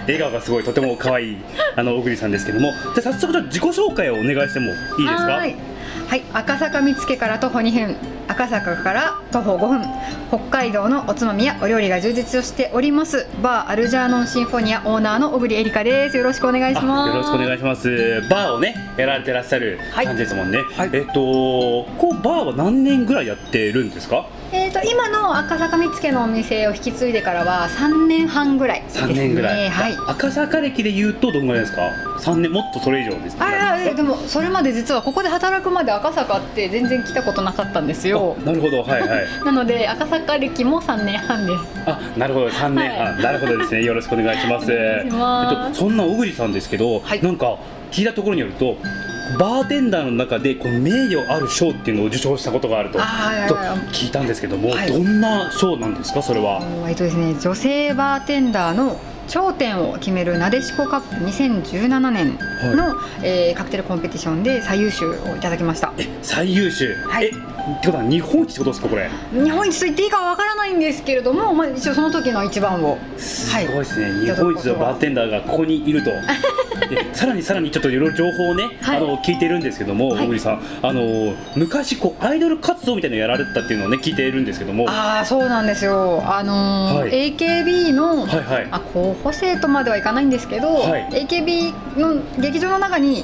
[0.05, 1.37] 笑顔がすごいとても可愛い
[1.75, 2.71] あの小栗さんですけども。
[2.93, 4.73] じゃあ早速じゃあ自己紹介をお願いしてもいい
[5.07, 5.43] ですか？
[6.13, 7.95] はいはい赤坂見附から徒歩2分
[8.27, 9.81] 赤坂から徒歩5分
[10.29, 16.17] 北海道のおつまみやお料理が充実しておりますバーアルジャーノンシンフォニアオーナーの小栗エリカです。
[16.17, 17.09] よろしくお願いしあます。
[17.09, 18.21] よろしくお願いします。
[18.29, 20.89] バーをねやられてらっしゃるはい感じですもんね、はい。
[20.93, 24.27] えっとこうバーは何年ぐらいやってるんですか？
[24.55, 29.13] えー、と今の赤坂見附のお店を引き継いでからは3年半ぐらいですね。
[29.13, 29.97] 3年ぐらい、はい。
[30.07, 31.89] 赤坂歴で言うとどんぐらいですか
[32.19, 38.37] ？3年もっとそれ以上ですかあいやでもそれまで実はここで働くまで赤坂って全然来たことなかったんですよ。
[38.39, 38.83] あなるほど。
[38.83, 39.27] はいはい。
[39.43, 41.63] なので赤坂歴も3年半です。
[41.87, 43.83] あなるほど3年半、はなるほどですね。
[43.83, 44.71] よろしくお願いします。
[44.71, 45.65] お願いします。
[45.65, 47.23] えっと、そんな小栗さんですけど、はい。
[47.23, 47.57] なんか
[47.91, 48.77] 聞いたところによると
[49.37, 52.99] バーテンダーの中でこう名誉ある賞っていうのを受賞したことがあると。
[52.99, 53.55] と
[53.91, 54.91] 聞いたんですけども、はい。
[54.91, 62.37] どんな賞なんですかそれは、えっとですね女性バーテンダーの頂点を決めるなでしこカップ2017年
[62.75, 65.93] の、えーカクテルコンペティションで最優秀をいただきました。
[65.97, 67.31] え最優秀、はい
[67.67, 69.09] えってことは日本一ってことですかこれ。
[69.31, 72.97] 日本一と言っていいかわからないんですけれども、まあ、一応その時の一番を。
[73.17, 76.11] すごいですね、はい日本一のバーテンダーがここにいると。
[76.89, 78.97] でさらにさらにちょっといろいろ情報をね、はい。
[78.97, 80.25] あの聞いてるんですけども、はい。
[80.25, 84.85] 小栗さんあの昔こうアイドル活動みたいなのやられてたっていうのをね聞いているんですけども。
[84.89, 86.23] ああそうなんですよ。
[86.25, 87.35] あのーはい。
[87.35, 88.67] AKB の、はいはい。
[88.71, 91.07] あ候補生とまではいかないんですけど、はい。
[91.11, 93.23] AKB の劇場の中に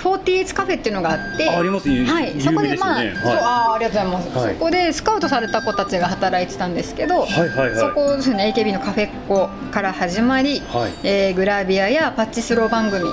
[0.00, 4.54] 48カフェっていうのがあってああります有はい、そ有こでまあ、ね、そうはあーありがとうございます、はい。
[4.54, 7.76] そこでスカウトされた子たちが働いてたんですけど、い、はいはいはい。
[7.76, 10.92] そこですね AKB のカフェっ子から始まり、はい。
[11.04, 13.04] えーグラビアやパッチスロー番組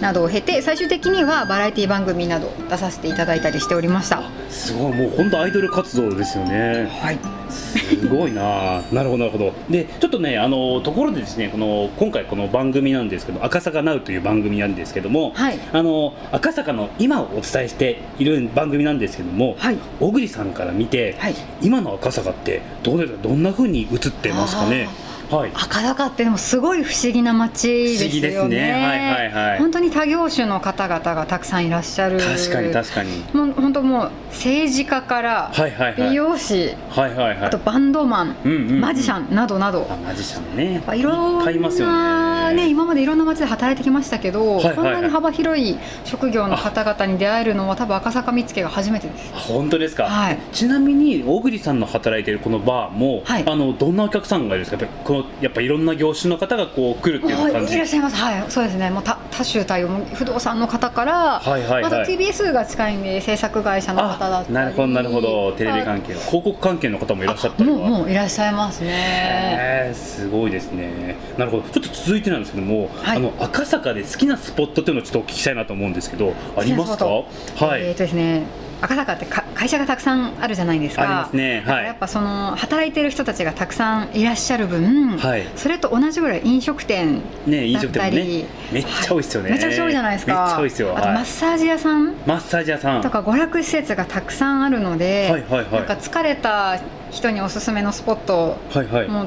[0.00, 4.22] などを経て最終的にはバラエティ番組など出させていただいたりしておりました。
[4.50, 4.92] すごい。
[4.94, 6.88] もう本当アイドル活動ですよね。
[7.00, 7.18] はい
[7.50, 8.82] すごいな。
[8.92, 9.52] なるほどなるほど。
[9.70, 15.58] でちょっとねあのところでですねこの今回この番組なんですけど赤坂ナウという番組なんですけども、はい。
[15.72, 19.78] あの赤坂の今をお伝えしている番組なんですけども、はい。
[20.00, 21.34] 小栗さんから見て、はい。
[21.62, 23.22] 今の赤坂ってどうですか？
[23.22, 24.88] どんな風に映ってますかね？
[25.30, 25.50] はい。
[25.54, 28.56] 赤坂ってでもすごい不思議な街ですよね。
[28.56, 28.72] ね。
[28.72, 29.58] はいはいはい。
[29.58, 32.18] 本当に多業種の方々がたくさんいらっしゃる。
[32.18, 33.24] 確かに確かに。
[33.32, 35.52] もう本当もう政治家から
[35.96, 37.38] 美容師、はいはいはい。
[37.44, 38.80] あとバンドマン、うんうんうん。
[38.80, 39.86] マジシャンなどなど。
[39.90, 40.74] あマジシャンね。
[40.74, 42.54] やっぱいろんなね。
[42.54, 42.68] ね。
[42.68, 44.76] 今までいろんな街で働いてきましたけど、はいはいはい。
[44.76, 49.32] こんなに幅広い職業の方々に出会えるのは多分赤坂見附が初めてです。
[49.34, 50.38] あ本当ですか、はい。
[50.52, 53.44] ちなみに小栗さんの働いているこのバーも、はい。
[53.44, 54.86] あのどんなお客さんがいるんですか？
[55.16, 58.16] このやっぱいろんな業種の方がこう来るっていう感じはいいらっしゃいます。
[58.16, 58.90] はい、そうですね。
[58.90, 61.82] もう多多種多様、不動産の方から、はいはいはい。
[61.82, 65.52] また TBS が近いんで制作会社の方だったり、あなるほどなるほど。
[65.52, 67.76] テレビ関係広告関係の方もいらっしゃったりは。
[67.76, 69.90] もうもういらっしゃいますね。
[69.94, 71.16] すごいですね。
[71.38, 71.62] なるほど。
[71.64, 73.16] ちょっと続いてなんですけども、はい。
[73.16, 77.04] あの赤坂で好きなスポットっていうのをちょっとお聞きしたいなと思うんですけどありますか？
[77.04, 77.26] 好
[77.56, 78.65] はい、えっ、とですね。
[78.80, 81.02] 赤坂ってか会社がたくさんあるじゃないですか。
[81.02, 81.62] ありますね。
[81.66, 81.84] はい。
[81.84, 85.46] やっぱその働いてる人たちがたくさんいらっしゃる分、はい。
[85.56, 90.32] それと同じぐらい飲食店ね飲食店もだったりねめっちゃ多いですよね、めちゃくちゃ多いじゃないですか。
[90.32, 90.96] めっちゃ多いですよ。
[90.96, 91.14] あとはい。
[91.14, 93.02] マッサージ屋さんマッサージ屋さん。
[93.02, 95.72] とか娯楽施設がたくさんあるので、はいはいはい。
[95.72, 96.78] なんか疲れた
[97.10, 99.08] 人におすすめのスポットはいはい。
[99.08, 99.26] も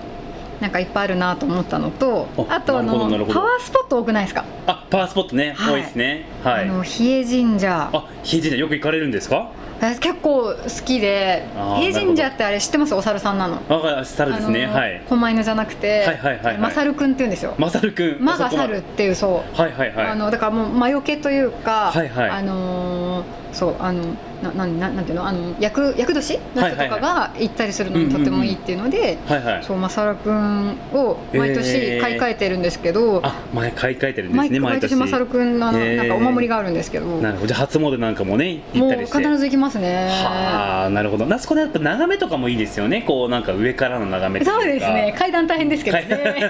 [0.60, 5.74] なんかいっぱいあるなと思ったのとああとあのパワースポット多くないですか、あパワースポットね、はい。
[5.76, 6.26] 多いですね。
[6.44, 6.64] はい。
[6.64, 7.90] あの比叡神社。
[7.94, 9.52] あひいじんよく行かれるんですか？
[9.80, 12.94] 私結構好きであー比叡神社ってあれ知ってます？
[12.94, 13.62] お猿さんなの。
[13.70, 14.66] わかり猿ですね。
[14.66, 15.02] はい。
[15.08, 16.58] 狛犬じゃなくて、はいはいはいはい。
[16.58, 17.56] マサルくんって言うんですよ。
[17.58, 18.24] まさるくん。
[18.24, 19.58] 魔が猿っていうそう。
[19.58, 20.08] はいはいはい。
[20.08, 22.30] あのだからもう魔除けというか、はいはい。
[22.30, 24.04] あのーそうあの
[24.44, 25.28] ななななんていうの？
[25.28, 29.64] あの役役年の人とかが行ったりするのもとてもいいっていうので、はいはい。
[29.64, 30.49] そうマサルくん
[30.94, 32.02] を毎え年ー。
[32.02, 34.96] 買い替えてるんですけど、あ前買い替えてるんです毎ね毎年。
[34.96, 35.96] マサルくんのあのへー。
[35.98, 37.48] なんかお守りがあるんですけど、なるほど。
[37.48, 39.18] じゃあ初詣なんかもね行ったりして。
[39.18, 40.08] 必ず行きますね。
[40.10, 41.34] はあなるほど。
[41.34, 43.04] あそこでやっぱ眺めとかもいいですよね。
[43.06, 45.16] こうなんか上からの眺めそうですね。
[45.18, 46.06] 階段大変ですけどね。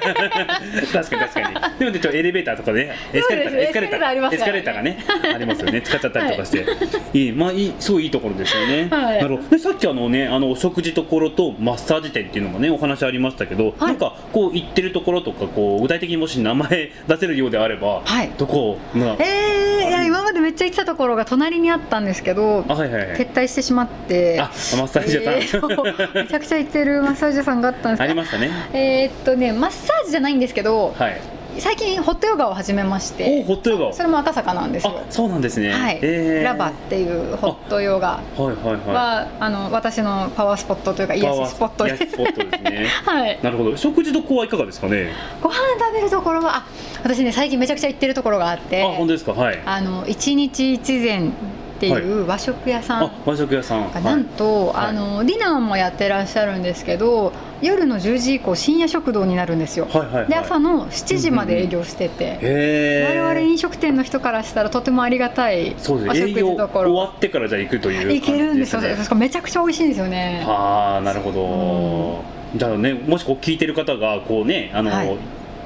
[0.93, 1.79] 確かに確かに。
[1.79, 4.97] でもねちょっとエレベーターとかねエスカレーターエスカレーターターありますーエスカレーターがね
[5.33, 5.81] ありますよね。
[5.81, 6.65] 使っちゃったりとかして、
[7.13, 9.21] い、いまあいいすごいいいところですよね、はい。
[9.21, 9.49] なるほど。
[9.49, 18.31] でさっきあのねあのお食事ところとマッサージ店っていうのもねお話ありましたけど、はいなんかこう行ってるところとかこう具体的にもし名前出せるようであれば、はい。
[18.37, 19.15] どこが？
[19.19, 23.17] えー、いや今までめっちゃ行ってたところが隣にあったんですけどあはいはいはい。
[23.17, 24.39] 撤退してしまって。
[24.39, 24.49] あマ
[24.85, 28.49] ッサージ屋さん、えー めちゃくちゃ行ってるマッサージ屋さんがあったんですけどありましたね。
[28.73, 31.19] えーっとねマッサージじゃないんですけどはい
[31.59, 33.93] 最近ホットヨガを始めましおてホットヨガ。
[33.93, 34.99] それも赤坂なんですよ。
[34.99, 35.71] あそうなんですね。
[35.71, 36.43] はい、えー。
[36.43, 38.77] ラバっていうホットヨガはいはいはい。
[38.87, 41.85] はあの私のパワースポットというか癒しスポット。
[41.85, 42.43] ですスポット。
[42.43, 42.87] ですね。
[43.05, 43.39] はい。
[43.41, 43.75] なるほど。
[43.77, 45.09] 食事どこはいかがですかね？
[45.41, 46.63] ご飯食べるところはあ
[47.03, 49.33] 私ね最近めちゃくちゃ行ってるところがあってあ本当ですか？
[49.33, 49.59] はい。
[49.65, 51.91] あの一日一膳ってい
[52.21, 53.91] う和食屋さんあ和食屋さん。
[53.91, 54.87] がなんと、はい。
[54.87, 60.27] あのディナーもやってらっしゃるんですけど夜の10時以降深夜食堂になるんですよ、はいはいはい。
[60.27, 68.81] で朝の7時まで営業してて、へえ我々飲食店の人からしたらとてもありがたいそうです営業終わってからじゃあ行くという感じいけるんですよ
[69.15, 70.43] めちゃくちゃ美味しいんですよね。
[70.45, 72.23] はあなるほど。
[72.57, 75.17] じゃあねもしこう聞いてる方がこうねあの、はい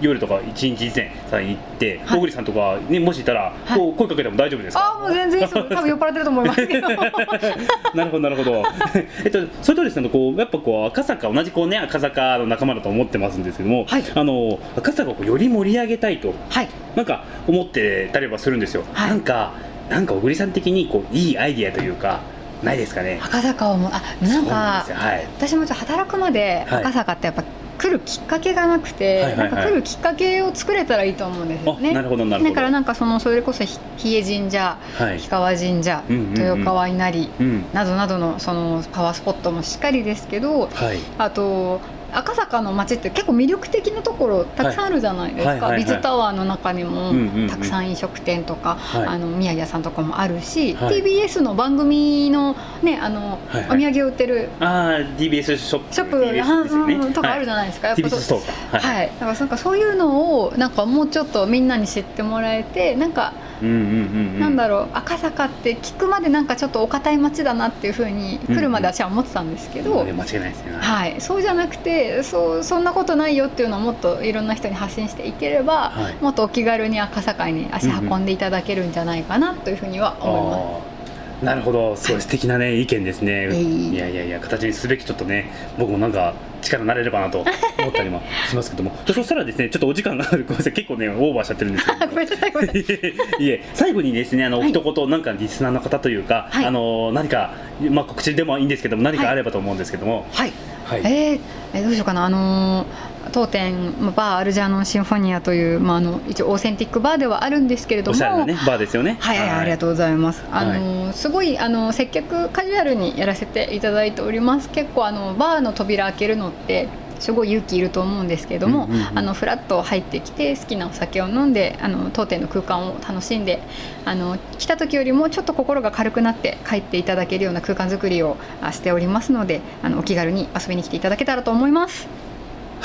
[0.05, 2.17] 夜とか一日以前さん行ってはい。
[2.17, 3.77] 小栗さんとかねもしいたらはい。
[3.79, 4.95] こう声かけても大丈夫ですか？
[4.97, 5.57] あもう全然いいです。
[5.57, 6.67] よ多分 酔っ払ってると思います。
[6.67, 8.63] けどなるほどなるほど。
[9.25, 14.03] えっとそれとですねこうやっぱこう赤坂同じこうね赤坂の仲間だと思ってますんですけども、はい。
[14.15, 16.67] あの赤坂をより盛り上げたいとはい。
[16.95, 19.09] なんか思ってたりはするんですよ、はい。
[19.09, 19.51] なんか
[19.89, 22.19] なんか小栗さん的にこういいアイディアというか
[22.63, 23.19] ないですかね？
[23.21, 24.53] 赤坂をもあなんか
[24.87, 25.27] はい。
[25.37, 26.79] 私もちょっと働くまではい。
[26.81, 27.43] 赤坂ってやっぱ
[27.84, 29.38] 来るきっかけがなくて、はいはいはい。
[29.38, 31.89] なんか来るきっかけを作れたらいいと思うんですよね。
[31.91, 32.50] あなるほどなるほど。
[32.50, 35.17] だからなんかそのそれこそひ比叡神社はい。
[35.17, 36.38] 氷川神社、うんうんうん。
[36.39, 37.65] 豊川稲荷うん。
[37.74, 41.00] などなどのそのパワースポットもしっかりですけどはい。
[41.17, 41.82] あと
[42.13, 45.60] 赤坂の街って結構魅力的なところたくさんあるじゃないですか、はい。
[45.60, 45.69] はい。
[45.69, 45.71] はい。
[45.71, 45.84] はい。
[45.84, 47.13] ビズタワーの中にも
[47.49, 49.08] たくさん飲食店とか、はい。
[49.08, 51.02] あの宮城屋さんとかもあるし、はい。
[51.02, 53.63] TBS の番組の,、ね、あのはい。
[53.67, 53.88] はい。
[53.88, 58.34] お土産を売ってるああ DBS ショップショップ TBS とかあるじゃないですか、やっぱ TBS
[58.71, 70.71] はい、だからなんかそういうのをなんかもうちょっとみんなに知ってもらえてなんか、なんだろう赤坂って聞くまでなんかちょっとお堅い街だなっていうふうに来るまで私は思ってたんですけど、ね間違いないですね。
[70.80, 76.15] はい、そうじゃなくてそうそんなことないよっていうのをもっといろんな人に発信していければ、はい。
[76.21, 80.93] もっとお気軽に赤坂に足運んでいただけるんじゃないかなというふうには思います。
[81.41, 81.45] あー。
[81.45, 81.95] なるほど。
[81.95, 83.89] すごい素敵なね意見ですね、い。
[83.89, 87.39] いやいやいや形にすべきちょっとね僕もなんか力になれればなと
[87.80, 88.91] 思ったりもしますけども。
[89.06, 90.43] で そしたらですねちょっとお時間がある。
[90.47, 90.73] ごめんなさい。
[90.73, 93.49] 結構ねオーバーしちゃってるんですけど い。
[93.49, 94.69] え最後にですねあの、はい。
[94.69, 96.65] 一言なんかリスナーの方というか、はい。
[96.65, 97.52] あの何か、
[97.89, 100.52] まあ、告知でもいいんですけども何かあればと思うんですけども、はい。
[100.86, 101.02] はい。
[101.04, 101.39] えー
[101.76, 102.26] えーどうしようかな。
[102.26, 110.43] あのー当店まあバーアルジャーノンシンフォニアという、まあ、あの一応オーセンティックバーではあるんですけれどもおしゃれなねバーですよねはい、はい、ありがとうございます。
[110.51, 114.69] あの、すごいあの接客カジュアルにやらせていただいております。
[114.69, 116.88] 結構あのバーの扉開けるのって。
[117.23, 123.62] すごい勇気いると思うんですけれども、うんうんうんあのフラッと入ってきて好きなお酒を飲んであの当店の空間を楽しんで
[124.05, 132.22] あの来た時よりもちょっと心が軽くなって帰っていただけるような空間づくりをあしておりますのであのお気軽に遊びに来ていただけたらと思います。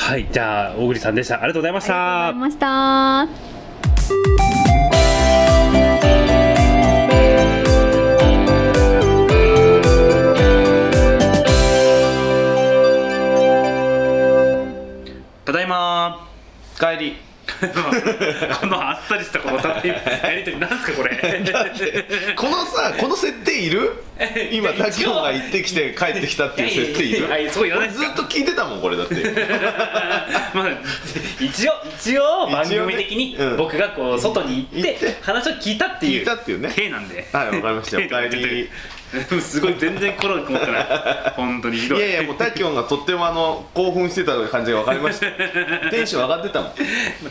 [0.01, 1.35] はいじゃあ小栗さんでした。
[1.35, 3.49] ありがとうございましありがとうござたいました。
[15.45, 16.27] ただいま。
[16.79, 17.28] 帰り
[18.61, 23.93] このあっさりしたこのたやりとりなんですかこれこのさこの設定いる？
[24.51, 27.43] 今タキオが行ってきて帰ってきたっていう設定いる？
[27.47, 29.15] いそうずっと聞いてたもんこれだって。
[30.55, 30.69] まあ
[31.41, 36.73] 一応一応番組的に僕がこう外に行って話を聞いたっていう聞いたっていうね。
[36.75, 37.29] 体なんで。
[37.33, 38.01] はいわかりました。
[38.01, 38.71] よ体で帰り
[39.41, 40.87] すごい全然心がこもってない。
[41.37, 41.99] 本当にひどい。
[41.99, 45.27] いやいやもうタキオンがとってもあの興奮してた感じが分かりました。
[45.91, 46.73] テンション上がってたもん。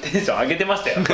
[0.02, 0.98] テンション上げてましたよ。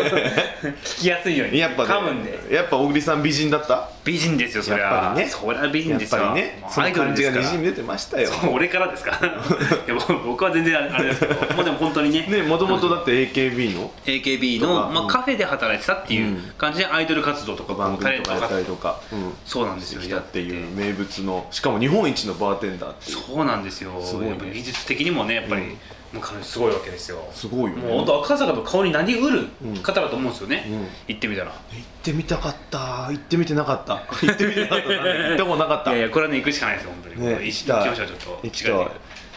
[0.84, 1.60] 聞きやすいように。
[1.60, 2.32] やっぱ噛むんで。
[2.32, 3.89] ねやっぱ小栗さん美人だった？
[4.06, 4.86] 美人ですよそりゃ。
[4.86, 5.30] やっぱりね。
[5.30, 6.21] そりゃ美人やっですよ。
[6.21, 6.63] ぱりね。
[6.69, 7.43] その感じがアイドルですから。
[7.45, 8.30] にじみ出てましたよ。
[8.52, 9.19] 俺からですか。
[9.21, 11.36] いや僕僕は全然あれですけど。
[11.56, 12.26] まあでも本当にね。
[12.28, 15.08] ねもともとだって AKB の？AKB の、まあ、うん。
[15.08, 16.52] カフェで働いてたっていううん。
[16.58, 20.02] 感じでアイドル活動とか番組とかやったりとか、うん、そうなんですよ。
[20.02, 24.02] してきたっていうやって名物のしかも日本一のバーテンダーってそうなんですよ。
[24.02, 24.30] すごいね。
[24.32, 25.70] やっぱ技術的にもねやっぱり、うん。
[25.70, 27.28] もうかなりすごいわけですよ。
[27.34, 27.82] すごいよね。
[27.84, 29.78] もう本当赤坂の顔に何うるうん。
[29.78, 30.88] 方だと思うんですよね、うん。
[31.08, 31.52] 行ってみたら。
[31.52, 33.08] 行ってみたかった。
[33.08, 33.96] 行ってみてなかった。
[34.22, 34.89] 行ってみてなかった。
[34.89, 35.92] 行ったことなかった。
[35.92, 37.46] いやいやこれはね行くしかないですよ本当に、ね。
[37.46, 38.39] 行きましょうちょっと。
[38.44, 38.63] 行き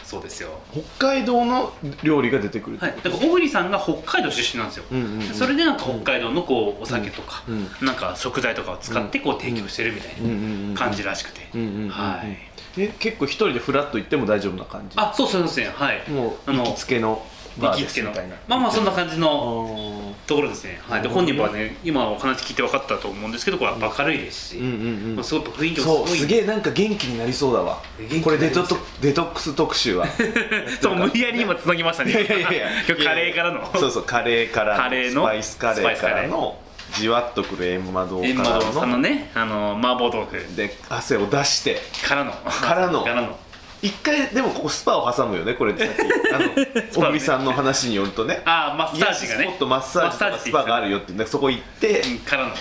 [0.07, 0.49] そうですよ。
[0.97, 5.21] 北海道の料理が出てくるはい、だから小栗さんが北海道出身なんですよ、うんうんうん。
[5.23, 11.89] それでなんか北海道のこうお酒とか、うんなんか食材とかを使ってこう提供してるみたいうんうんうんな感じらしくて、うんうんうんうん。
[11.89, 12.37] はい。
[12.79, 14.93] え結構一人でフラッと行っても大丈夫な感じ？
[14.97, 15.69] あそうそうですね。
[15.75, 16.09] はい。
[16.09, 17.25] もう行きつけの？
[17.59, 18.11] バー行きつけの。
[18.47, 24.73] まあまあそんな感じあのーところですね、はい、で本人もね今お話聞いて分かったと思うんですけどこれは明るいですし、うんうんう
[25.13, 25.15] ん。
[25.15, 27.81] まあ、すごく雰囲気もすそうごいすげえなんか元気になりそうだわ。
[28.23, 30.05] これデトトデトックス特集は。
[30.81, 32.11] そう無理やり今つなぎましたね。
[32.11, 32.67] いやいやいや。
[32.87, 33.71] 今日カレーからの。
[33.73, 36.59] そうそうカレーからのカレーのスパイスカレーからの
[36.93, 40.55] じわっとくる閻魔堂からののねあの麻婆豆腐。
[40.57, 42.33] で汗を出してからの。
[42.33, 43.03] からの。
[43.03, 43.37] からの
[43.81, 46.33] 一回でもここスパを挟むよねこれさっき。
[46.33, 46.45] あの
[46.91, 48.41] 小栗さんの話によるとね。
[48.45, 49.43] ああマッサージがね。
[49.43, 52.53] 癒しスポットマッサージとかスパがあるよってねそこ行ってうんからの。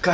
[0.00, 0.12] か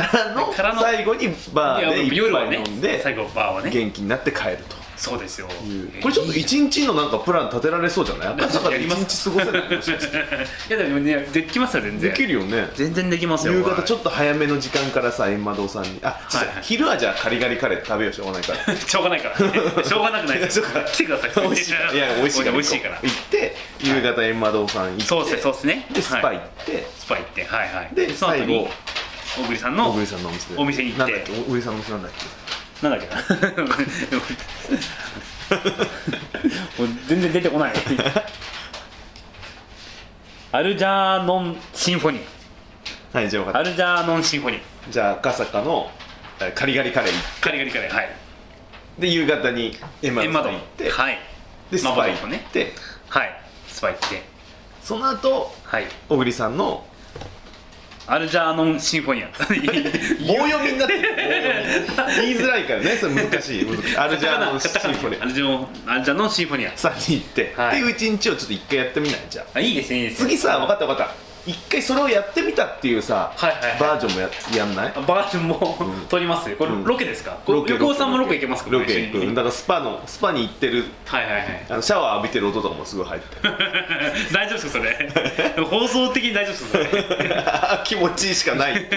[0.63, 3.69] らの最後にバーで一杯飲んで最後バーはね。
[3.69, 5.47] 元気になって帰るとそうですよ。
[5.47, 6.01] いう。
[6.01, 8.27] これちょっと一日のなんかプラン立てられそうじゃない？
[8.29, 9.29] 赤坂で一やります。
[9.29, 9.75] 日過ごせない？
[9.75, 10.17] もしかして。
[10.75, 12.11] いやでもねできますよ全然。
[12.11, 12.69] できるよね。
[12.75, 15.99] 全然できますよ夕方ちょっっと早めの時間からさ閻魔堂さんに。
[16.03, 16.55] あ、はいはい。
[16.61, 18.73] 昼はじゃあカリガリカレー食べようしょうがないから。
[18.75, 19.35] と しょうがないから。
[19.83, 21.31] しょうがなくないですよ来てください。
[21.43, 21.73] 美味しい。
[21.73, 22.51] からいや美味しいから。
[22.53, 22.99] 美味しいから。
[23.01, 25.03] 行って夕方閻魔堂さん行って。
[25.03, 25.85] そうですねそうですね。
[25.93, 26.37] でスパ行はい。
[26.37, 27.43] って、スパ行って。
[27.45, 27.89] はいはい。
[27.93, 28.69] でその後に最後
[29.35, 30.53] 小栗さんの小栗さんのお店。
[30.53, 31.25] でお店に行って。
[31.47, 32.64] 小栗さんのお店なんだっけ？
[32.81, 33.07] なんだっけ？
[33.07, 33.67] な
[36.77, 37.73] もう全然出てこない。
[40.51, 42.23] アルジャーノンシンフォニー。
[43.13, 44.61] はいじゃあ分かっアルジャーノンシンフォニー。
[44.85, 45.89] たじゃあ赤坂の
[46.41, 48.09] えカリガリカレー行っカリガリカレーはい。
[48.09, 48.15] て
[48.99, 51.19] で夕方に閻魔堂エンマドさん行って、はい。
[51.71, 52.45] でスパ行麻婆豆腐ね。
[52.47, 52.73] って、
[53.09, 53.41] はい。
[53.67, 54.23] スパ行って。
[54.83, 55.85] その後はい。
[56.09, 56.85] 小栗さんの
[58.07, 59.29] アルジャーノンシンフォニア。
[59.39, 61.15] 棒読みになってる。
[62.21, 63.67] 言いづらいからねそれ難しい。
[63.97, 65.21] アルジャーノンシンフォニア。
[65.23, 66.69] アルジャーノンシンフォニア。
[66.73, 67.69] アさんに行って、はい。
[67.69, 69.19] っていう一日をちょっと一回やってみない？
[69.29, 69.45] じゃあ。
[69.55, 70.23] あいいですねいいです。
[70.23, 73.79] ね次さ分かった分かった一回それをやってみたっていうさ、はいはいはい。
[73.79, 74.93] バージョンもややんない？
[74.95, 75.77] あバージョンも、
[76.09, 76.57] 撮りますよ。
[76.57, 76.83] これ、うん。
[76.83, 77.37] ロケですか？
[77.45, 78.71] これ横尾さんもロケ行けますか？
[78.71, 79.27] ロケ行く。
[79.35, 80.85] だからスパのスパに行ってる。
[81.05, 81.65] はいはいはい。
[81.69, 83.27] あのシャワー浴びてる音とかもすごい入って
[84.33, 85.63] 大丈夫ですかそれ？
[85.65, 86.77] 放送的に大丈夫ですか
[87.19, 87.35] それ？
[87.45, 88.87] あ 気持ちいいしかない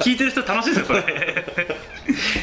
[0.00, 1.04] 聞いてる人楽しいですよそれ。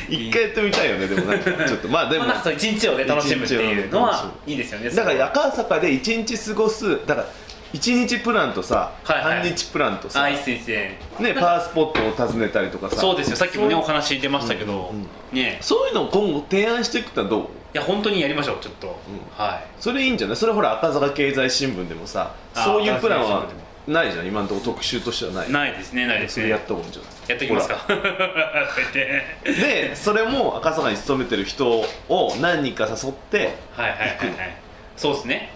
[0.10, 1.88] 一回やってみたいよねでもなんかちょっと。
[1.90, 2.26] まあでも。
[2.56, 7.28] 一日をね楽しむっていうのはいいですよねだから赤坂で一日過ごすだから
[7.76, 9.40] 一日プランとさ、はいはい。
[9.42, 10.98] 半日プランとさ、あいいね、
[11.38, 12.96] パワースポットを訪ねたりとかさ。
[12.96, 13.36] そうですよ。
[13.36, 15.08] さっきもねお話出ましたけど、うんうん。
[15.32, 15.58] うんね。
[15.60, 17.44] そういうのを今後提案していくとはどう？
[17.44, 18.92] いや本当にやりましょうちょっと、ん。
[19.36, 19.66] はい。
[19.82, 20.38] それいいんじゃない？
[20.38, 23.46] それほら赤坂経済新聞でもさあそういうプランは
[23.88, 24.26] ないじゃん。
[24.26, 25.52] 今のところ特集としてはない。
[25.52, 26.44] ないですねないですね。
[26.44, 27.12] それやったもんじゃない？
[27.28, 27.86] やっていきますか。
[29.44, 31.68] でそれも赤坂に勤めてる人
[32.08, 34.58] を何人か誘ってはいはいはいはい。
[34.96, 35.52] そうですね、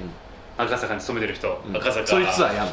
[0.60, 1.78] 赤坂に勤めてる人、うん。
[1.78, 2.06] 赤坂。
[2.06, 2.72] そういうツアーやんの？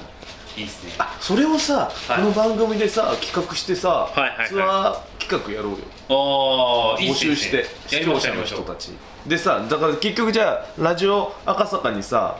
[0.57, 0.93] いいっすね。
[0.99, 2.21] あそれをさ、はい。
[2.21, 4.49] この番組でさ企画してさ、いはいはい。
[4.49, 5.79] ツアー企画やろうよ。
[6.09, 8.91] ああ募集してや視聴者の人たち。
[9.25, 12.39] でさだから結局じゃあラジオ赤坂にさ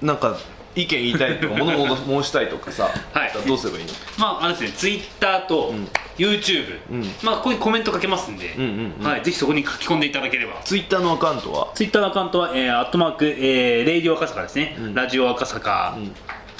[0.00, 0.38] なんか
[0.74, 3.32] 意見言いたいとか物申したいとかさ、はい。
[3.46, 3.92] どうすればいいの？
[4.18, 5.88] まああれですねツイッターとうん。
[6.18, 7.04] YouTube、うん。
[7.22, 9.06] まあここにコメントかけますんで、うんうんうん。
[9.06, 10.60] はい、ぜひそこに書き込んでいただければ。
[10.62, 11.72] ツイッターのアカウントは？
[11.74, 14.94] ツイッターのアカウントは、えー、アットマーク、えー、レイディオ赤坂ですね、うん。
[14.94, 16.12] ラジオ赤坂、ん。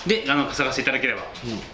[0.09, 1.21] であの探していただければ、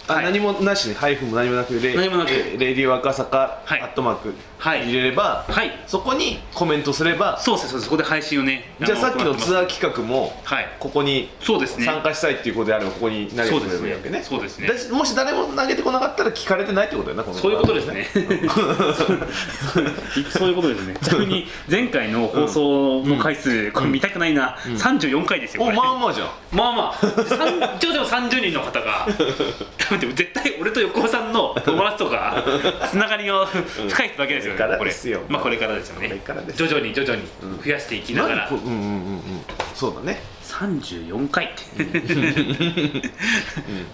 [0.09, 0.25] あ、はい。
[0.25, 2.31] 何もなしにハイフンも何もなくレ何もなく。
[2.31, 3.81] えーレディオ赤坂、はい。
[3.81, 5.71] アットマークはい入れれば、はい。
[5.87, 10.69] そこにコメントすればそうですそこで配信をねじゃあさっきのツアーー企画もはい。
[10.79, 11.85] ここにそうですね。
[11.85, 14.23] 参加したいっていうことであればここに投げてくれればいいわけね。
[14.23, 14.69] そうですね。
[14.93, 18.09] もし誰も投げてこなかったら聞かれてないってことだよなそういうことですね。
[20.31, 20.95] そういうことですね。
[21.03, 26.29] ちなみに前回の放送の回数、これ見たくないな、34回ですよおまあまあじゃん。
[26.53, 27.79] まあまあ。
[27.79, 29.07] 徐々に30人の方が
[29.79, 32.45] 多分絶対俺と横尾さんの友達とか
[32.91, 35.21] つながりが深い人だけですよね、これからこれですよ。
[35.29, 36.09] まあこれからですよね。
[36.57, 37.23] 徐々に徐々に
[37.65, 39.23] 増やしていきながら、うんうんうんうん。
[39.75, 40.21] そうだね
[40.59, 43.13] 34回って、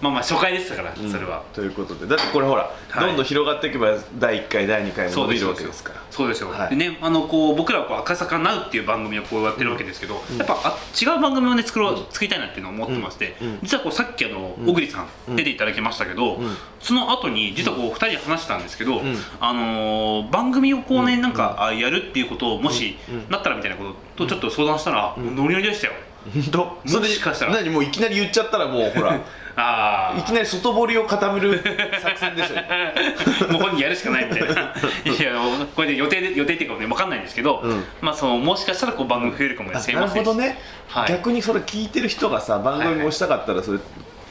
[0.01, 1.43] まあまあ初回でしたから、それは。
[1.53, 2.07] ということで。
[2.07, 6.01] だってこれほら、はいどんどん広がっていけば第1回第2回も伸びるわけですから。
[6.09, 6.69] そうですよ、はい。
[6.69, 13.47] でねあのこう僕らはこう赤坂ナウっていう番組をこうやってるわけですけど、やっぱあ違う番組をね作ろう作りたいなっていうのを思ってまして、うん。
[13.47, 13.59] うん。
[13.61, 16.57] 実はこうさっきあの小栗さん出ていただきましたけど、ん。
[16.79, 19.15] その後に実はこう2人で話したんですけど、ん。
[19.39, 23.25] あのー番組をこうねなんかあやるっていうことをもしうん。
[23.29, 25.93] なったらみたいなこととちょっと相談したら、ノリノリでしたよ
[26.33, 26.81] 本当？
[26.85, 27.53] それもしかしたら。
[27.53, 27.69] 何？
[27.69, 29.19] もういきなり言っちゃったらもうほら。
[29.57, 31.63] ああいきなり外堀を固める
[32.01, 33.53] 作戦でしょ。
[33.53, 34.49] もう本人やるしかないみたいな。
[34.49, 35.31] いや
[35.73, 37.83] これで予定で予定っていうかね分かんないんですけど、うん。
[38.01, 40.59] まあそのもしかしたらこう番組増えるかもしれなるませんしほどね、
[40.89, 41.07] はい。
[41.07, 43.79] 逆にそれ聞いてる人がさ番組もしたかったらそれ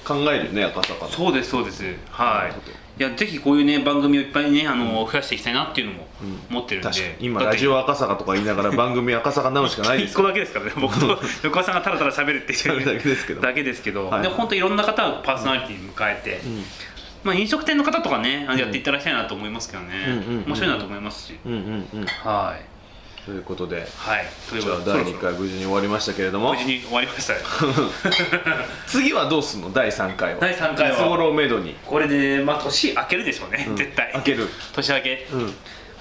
[0.05, 1.11] 考えるよね赤坂の。
[1.11, 1.85] そうですそうです。
[2.11, 6.07] はいいやぜひこういうね番組をいっぱいねあの増やしていきたいなっていうのも
[6.49, 7.27] 思ってるんで、確かに。
[7.27, 10.73] 今ラジオ赤坂とか言いながら 番組赤坂直しかないです一個だけですからね。
[10.81, 12.85] 僕と横川さんがただただ喋るっていう。
[12.85, 13.41] だけですけど。
[13.43, 14.23] だけですけど、はい。
[14.23, 16.41] で本当いろんな方をパーソナリティに迎えて、
[17.25, 20.45] まあ、飲食店の方とかねやっていただきたいなと思いますけどね、うんうんうん。
[20.47, 22.07] 面白いなと思いますし、うんうんうん。
[22.07, 22.74] はい
[23.25, 24.25] ということではい。
[24.51, 26.53] というじゃあ第2回無事に終わりましたけれども。
[26.53, 27.41] 無事に終わりましたよ
[28.87, 29.73] 次はどうすんの？
[29.73, 30.41] 第3回は。
[30.41, 30.95] 第三回は。
[30.97, 31.77] いつ頃をめどに。
[31.87, 33.77] これでまあ年明けるでしょうね、うん。
[33.77, 34.13] 絶対。
[34.13, 34.49] 開ける。
[34.75, 35.55] 年明け、うん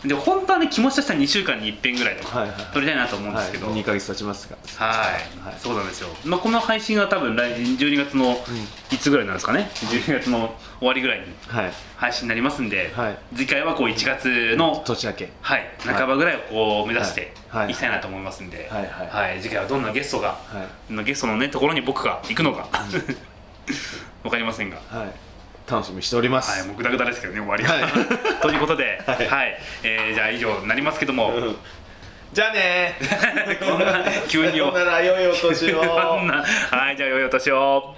[0.05, 2.57] で本当はね気持ちとしては2週間に一遍ぐらいとかはいはい。
[2.73, 4.57] 撮りたいなと思うんではいすけど、2ヶ月経ちますが。
[4.85, 5.59] はい、はい。
[5.59, 8.35] そうなんですよ、まあ、この配信が多分来12月の
[8.91, 11.73] いつぐらいなんですかね、12月の終わりぐらいにはい。
[11.95, 13.17] 配信になりますんで、はい。
[13.35, 15.29] 次回はこう1月の、年明け。
[15.41, 17.71] はい、半ばぐらいをこう目指してはい。
[17.71, 17.73] い。
[17.73, 19.41] きたいなと思いますんで、はいはい。
[19.41, 20.67] 次回はどんなゲストが、は
[21.01, 21.05] い。
[21.05, 22.67] ゲストのねところに僕が行くのか。
[24.23, 24.77] わかりませんが。
[24.89, 25.32] はい
[25.69, 26.51] 楽しみにしております。
[26.59, 27.91] はい、もうグダグダですけどね終わりが、はい。
[28.41, 29.25] ということで、ははい。
[29.25, 29.29] い
[29.83, 31.55] えーじゃあ以上になりますけども、うん。
[32.33, 32.97] じゃあね。
[32.99, 35.79] ー こんな急になら良いお年を。
[35.81, 37.95] はいじゃあ良いお年を。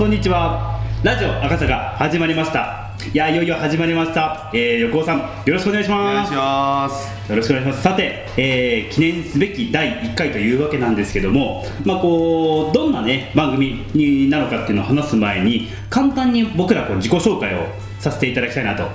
[0.00, 0.80] こんにちは。
[1.02, 2.90] ラジオ赤坂始まりました。
[3.12, 4.50] いや、いよいよ始まりました。
[4.54, 7.30] えー、横尾さん、よろしくお願いします。
[7.30, 7.82] よろしくお願いします。
[7.82, 17.66] さて、えー記念すべき第1回というわけなんですけども、まあ、こうどんな、ね、番組になるかっていうのを話す前に簡単に僕らこう自己紹介を
[17.98, 18.88] させていただきたいなと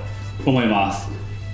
[0.44, 1.08] 思います。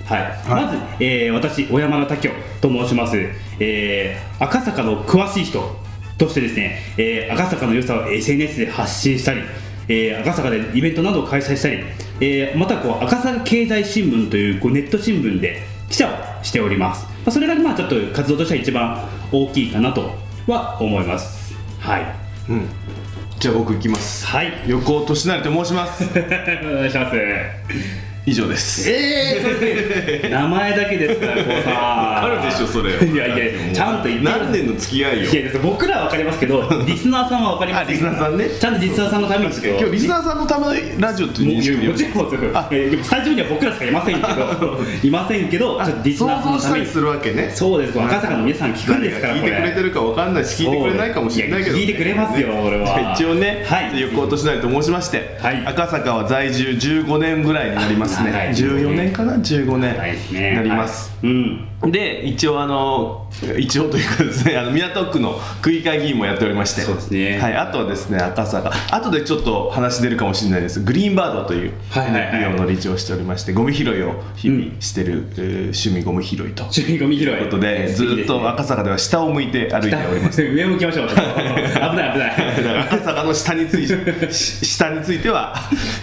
[0.05, 3.17] はい、まず、えー私小山田拓也と申します、
[3.59, 5.82] えー赤坂の詳しい人
[6.25, 9.41] としてですね、えー赤坂の良さを SNS で発信したり、
[9.87, 11.79] えー赤坂でイベントなどを開催したり、
[12.19, 20.11] えーまたこう赤坂経済新聞というこうネット新聞で記者をしております、まあ、それがまあちょっと活動としては一番大きいかなと
[20.47, 21.53] は思います。
[21.79, 22.05] はい。
[22.49, 22.67] うん。
[23.39, 24.25] じゃあ僕行きます。
[24.25, 24.51] はい。
[24.67, 26.03] 横尾俊成と申します。
[26.19, 28.89] お願いします以上です。
[28.89, 29.41] え
[30.23, 32.23] えー、名前だけですからこうさ。
[32.23, 32.91] あるでしょそれ。
[33.05, 35.29] いやいやちゃんと言って何年の付き合いよ。
[35.29, 37.87] いや僕らは分かりますけどリスナーさんは分かります。
[37.87, 38.49] あリスナーさんね。
[38.49, 44.79] ちゃんとリスナーさんのために今日リスナーさんのためのラジオという認識でもちろんスタジオには僕らしかいませんけど。
[45.03, 46.85] いませんけどちょっとリス想ナーさんのために。
[46.85, 47.51] 像したりするわけね。
[47.53, 48.01] そうです。
[48.01, 53.13] 赤坂の皆さん聞くんですから聞いてくれてるかわかんないし聞いてくれないかもしれないけど、聞いてくれますよ俺は。
[53.15, 53.99] 一応ね、はい。
[53.99, 55.61] 横尾俊成と申しまして、はい。
[55.65, 58.31] 赤坂は在住15年ぐらいになりますね。
[58.31, 58.49] 長い。
[58.49, 60.55] 14年かな？15年はいですね。
[60.55, 61.33] なります、はい。
[61.33, 63.27] うんで一応あの
[63.57, 66.81] 一応というかですねあの港区の区議会議員もやっておりまして。
[66.81, 67.39] そうですね。
[67.39, 68.71] はい、あとはですね赤坂。
[68.91, 70.79] 後でちょっと話出るかもしれないです。
[70.81, 72.43] グリーンバードというはいはいはい。
[72.43, 76.63] NPO の理事をしておりましてゴミ拾いを日々してる、えー趣味ゴミ拾いと。
[76.63, 77.27] 趣味ゴミ拾い。
[77.27, 80.41] ということでずっと赤坂では下を向いて歩いております。
[80.43, 81.07] 上向きましょう。
[81.09, 82.79] 危ない危ない。
[82.79, 85.55] 赤坂の下についてし下については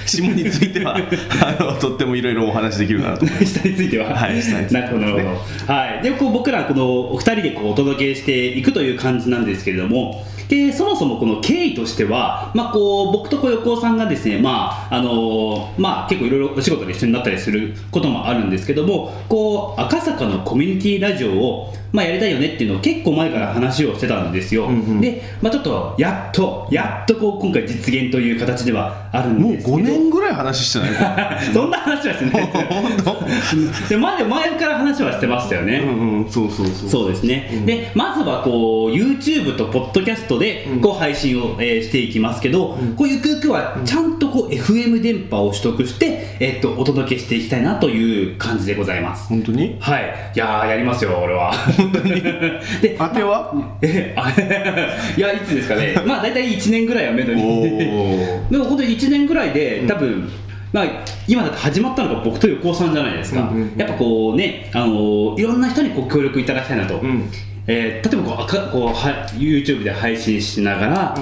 [0.04, 3.58] 下についてはあのとってもいろいろお話できるかなと思います。
[3.58, 24.66] 下については、はい下についてははい、でこう僕らこのお二人でこうお届けしていくという感じなんですけれども、でそもそもこの経緯としては、まあ、こう僕とこう横尾さんがですね、まああのまあ、結構いろいろお仕事で一緒になったりすることもあるんですけども、こう赤坂のコミュニティラジオを、まあ、やりたいよねっていうのを結構前から話をしてたんですよ。
[24.66, 25.00] うんうん。
[25.00, 29.76] で、まあ、ちょっとやっと、やっとこう今回実現という形ではあるんもうですけど。
[29.78, 31.44] 5年ぐらい話してない？
[31.54, 32.48] そんな話はしてない
[33.88, 36.88] で前 前から話はしてましたよね、うんうんそうそうそう。
[36.88, 49.28] そうですね、でまずはこう YouTube と Podcast でこう配信を、えーしていきますけど、こうゆくゆくはちゃんとこう FM 電波を取得して、えっとお届けしていきたいなという感じでございます。
[49.28, 49.76] 本当に？
[49.78, 50.32] はい。
[50.34, 51.52] いやーやりますよ俺は。
[52.82, 53.54] で当ては？
[53.82, 54.30] えあ
[55.16, 55.94] いやいつですかね。
[56.06, 57.40] まあ大体1年ぐらいはめどに。
[58.50, 60.28] でも本当に1年ぐらいで多分、
[60.72, 60.84] まあ、
[61.26, 63.72] 今だって始まったのが僕と横尾さんじゃないですか、うんうんうん。
[63.76, 67.30] やっぱこうね、あのいろんな人にこう協力いただきたいなと、ん
[67.66, 71.14] えー例えばこう赤こうは YouTube で配信しながら、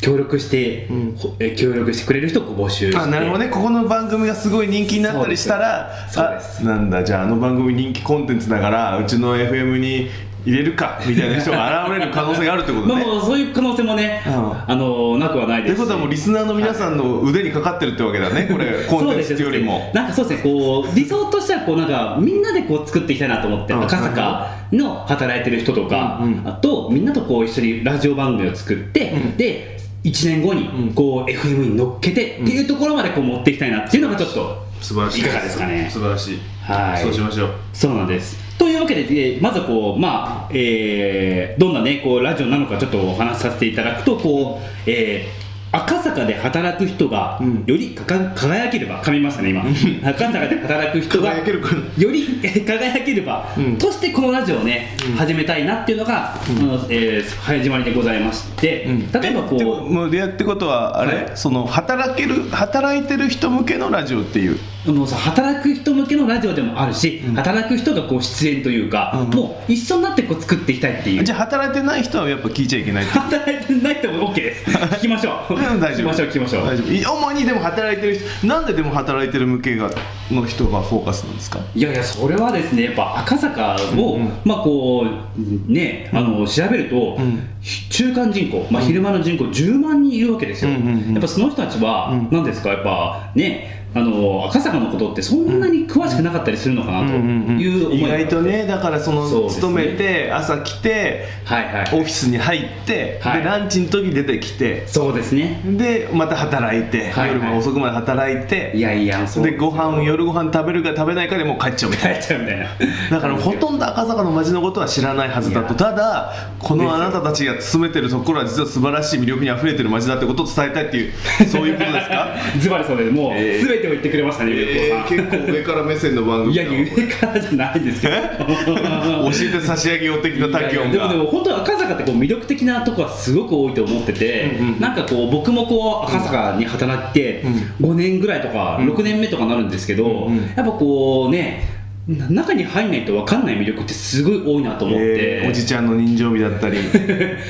[0.00, 1.14] 協力して、ん。
[1.16, 2.98] ほえー協力してくれる人を募集して。
[2.98, 3.48] あなるほどね。
[3.48, 6.62] ここの番組がすごい人気になったりしたらそうです。
[6.62, 10.08] あなんだじゃああの番組人気コンテンツだからうちの FM に
[10.46, 14.32] 入れるかみたいな人が現れる可能性があるってこと まあ、ねもうそういう可能性もね、うん。
[14.32, 15.74] あのなくはないです。
[15.74, 19.90] しってことはもうリスナーの皆さんの腕にかかってるってわけだねこれコンテンツよりも。
[19.94, 23.84] なんかそうですねこう理想としてはこうなんかみんなでこう作っていきたいなと思って、うん。
[23.84, 26.32] 赤坂の働いてる人とか、うん。
[26.32, 26.48] うん。
[26.48, 29.36] あとみんなとこう一緒にラジオ番組を作って、うん。
[29.36, 35.20] で1年後にこう FM に乗っけてっていうところまでこう持っていきたいなっていうのがちょっと素晴らしい。
[35.22, 35.88] いかがですかね。
[35.90, 36.38] 素晴らしい。
[36.62, 37.02] はい。
[37.02, 37.50] そうしましょう。
[37.72, 45.44] そうなんですというわけで、えーまずこうまあえーどんなねこうラジオなのかちょっとお話しさせていただくとこう、えー
[45.76, 47.64] 赤坂で働く人がうん。
[47.66, 49.64] よりかか輝ければ噛みましたね今
[50.08, 53.76] 赤坂で働く人が輝けるかなよりえー輝ければ、うん。
[53.76, 58.86] としてこのラジオをね、始めたいなっていうのが、あのえー始まりでございまして、
[59.20, 69.36] 例えばこうってことはあれ、はいその働ける働いてる人向けのラジオっていうもうさ働く人向けのラジオでもあるし、働く人がこう出演というか、うん。
[69.36, 71.24] もう一緒になってこう作っていきたいっていう。
[71.24, 74.64] じゃあ働いてない人はやっぱ聞いちゃいけない働いてない人も OK です。
[74.96, 75.54] 聞きましょう。
[75.54, 75.96] うん大丈夫。
[75.96, 76.66] 聞きましょう聞きましょう。
[76.66, 76.92] 大丈夫。
[76.92, 79.90] い主にでも働いてる人なんででも働いてる向けが
[80.30, 81.60] の人がフォーカスなんですか？
[81.74, 84.32] いやいやそれはですねやっぱ赤坂を、うんうん。
[84.44, 85.06] まあこ
[85.38, 87.40] うねあの調べると、ん。
[87.88, 91.12] 中間人口、まあ、昼間の人口10万人いるわけですよ、うんうんうん。
[91.14, 92.28] やっぱその人たちはうん。
[92.30, 92.68] 何ですか？
[92.68, 101.84] やっぱねあの赤坂のことってそんなに詳しくなかったりするのかなという思い意が外とねだからその勤めて朝来てはいはい。
[101.84, 103.38] オフィスに入って、はい。
[103.42, 105.60] でランチの時出てきてそうですね。
[105.64, 107.38] でまた働いて、はいはい。
[107.38, 112.66] 夜も遅くまで働いていやいやそうでご飯夜ご飯食べるか食べないかでもう帰っちゃうみたいな。
[113.10, 115.74] だからほとんど赤坂の街のことは知らないはずだと。
[115.74, 121.12] ただこのあなたたちが勤めてるところは実は素晴らしい魅力にあふれてる街だってことを伝えたいっていう
[121.48, 122.28] そういうことですか？
[122.58, 123.68] ズバリそうでもう、えー。
[123.68, 125.18] 全てを言ってくれましたね、ゆうこさん。
[125.18, 137.42] 結構上から目線の番組いや上からじゃないんですけど 教えて差し上げよう的なタキオンでもでがも本当に赤坂ってこう魅力的なとこはすごく多いと思ってて、うんうんなんかこう僕もこう赤坂に働いて
[137.80, 140.52] 5年ぐらいとか6年目とかなるんですけど、うんうん。
[140.56, 145.04] やっぱこうねな中に入んないと分かんない魅力ってすごい多いなと思って、
[145.42, 146.76] えーおじちゃんの人情味だったり。
[146.78, 146.82] い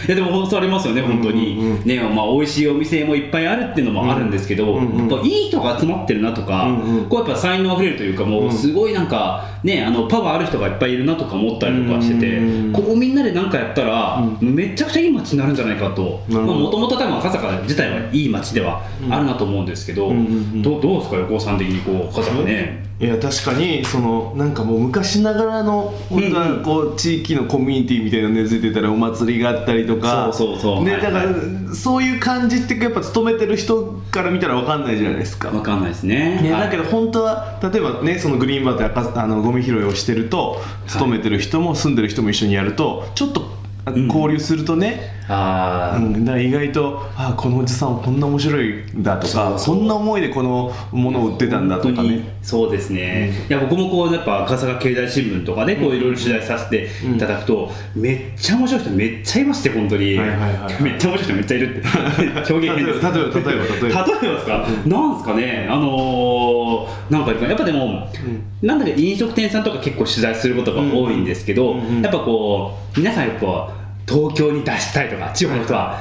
[0.08, 1.84] やでも本当ありますよね本当に、うんうん。
[1.84, 7.04] ねまあ美味しいお店もいっぱいあるっていうのもあるんですけど、うんうんやっぱいい人が集まってるなとか、うんうん。
[7.06, 16.22] こうやっぱ才能あふれるというかもうすごいなんかねあのパワーある人がいっぱいいるなとか思ったりとかしてて、うんここみんなで何かやったら、めちゃくちゃいい街になるんじゃないかと。
[16.28, 20.22] もともと多分赤坂自体はいい街ではあるなと思うんですけど、うんうんう
[20.56, 20.62] ん。
[20.62, 35.50] どうどうですか横尾さん的にこう赤坂ね、いや確かにそのなんかもう昔ながらの本当はこう地域のコミュニティみたいなの根付いてたらお祭りがあったりとかそうそうそうだからそういう感じってやっぱ勤めてる人から見たら分かんないじゃないですか。
[35.50, 36.40] 分かんないですね。
[36.40, 36.60] ね、はい。
[36.62, 46.32] だけど本当は例えばねそのグリーンバーって赤あのゴミ拾いをしてると勤めてる人も住んでる人も一緒にやるとちょっと交流するとね、あー。
[46.32, 52.34] うん、意外とあこのおじさんはこんな面白いんだとかこんな思いでこのものを売ってたんだとかね。
[52.42, 60.52] そうですね、いや僕もこうやっぱ赤坂経済新聞とかでこういろいろ取材させていただくと、めっちゃ面白い人めっちゃいまして本当に、はいはいはい。
[60.56, 61.88] は いめっちゃ面白い人めっちゃいるって。
[62.52, 63.00] 表現変です。
[63.00, 64.04] ば例えば例えば例えば。
[64.04, 68.08] 例えばですか、なんですかね、あのー、なんかやっぱでも、
[68.62, 72.02] なんだか飲食店さんとか結構取材することが多いんですけど、うんうん。
[72.02, 75.98] やっぱこう、皆さんやっぱ東京に出したいとか、地方の人は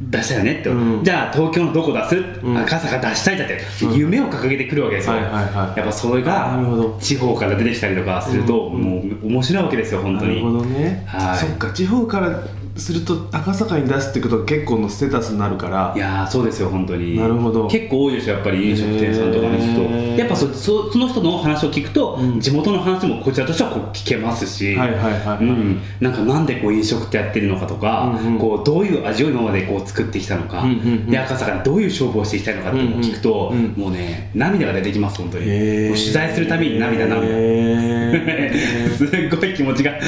[0.00, 1.04] 出したいよねって、うん。
[1.04, 2.56] じゃあ東京のどこ出す、ん。
[2.58, 5.14] 赤坂出したいだって、うん夢を掲げてくるわけですよ。
[5.14, 5.78] はいはいはい。
[5.78, 6.58] やっぱそれが
[7.00, 8.82] 地方から出てきたりとかすると、うん。
[8.82, 10.36] もう面白いわけですよ、本当に。
[10.36, 11.38] なるほどね、はい。
[11.38, 12.42] そっか地方から
[12.80, 15.92] すると赤坂に出すってことが結構のステータスになるから。
[15.94, 17.16] いやーそうですよ本当に。
[17.16, 17.68] なるほど。
[17.68, 20.14] 結構多いですよやっぱり飲食店さんとかに聞くへー。
[20.14, 22.40] とやっぱそそその人の話を聞くと、うん。
[22.40, 31.10] 地元の話もこちらとしてはこう聞けますし、はいはいはいなんかなんでこう飲食ってやってるのかとか、うんうんこうどういう味を今までこう作ってきたのか、うんうんうん。
[31.10, 39.92] で赤坂にどういう勝負をしていきたいのかっていうのを聞くと、うんうんもうね涙が出てきます本当に、取材するたびに涙涙、へ すっごい気持ちが。
[39.92, 40.00] へ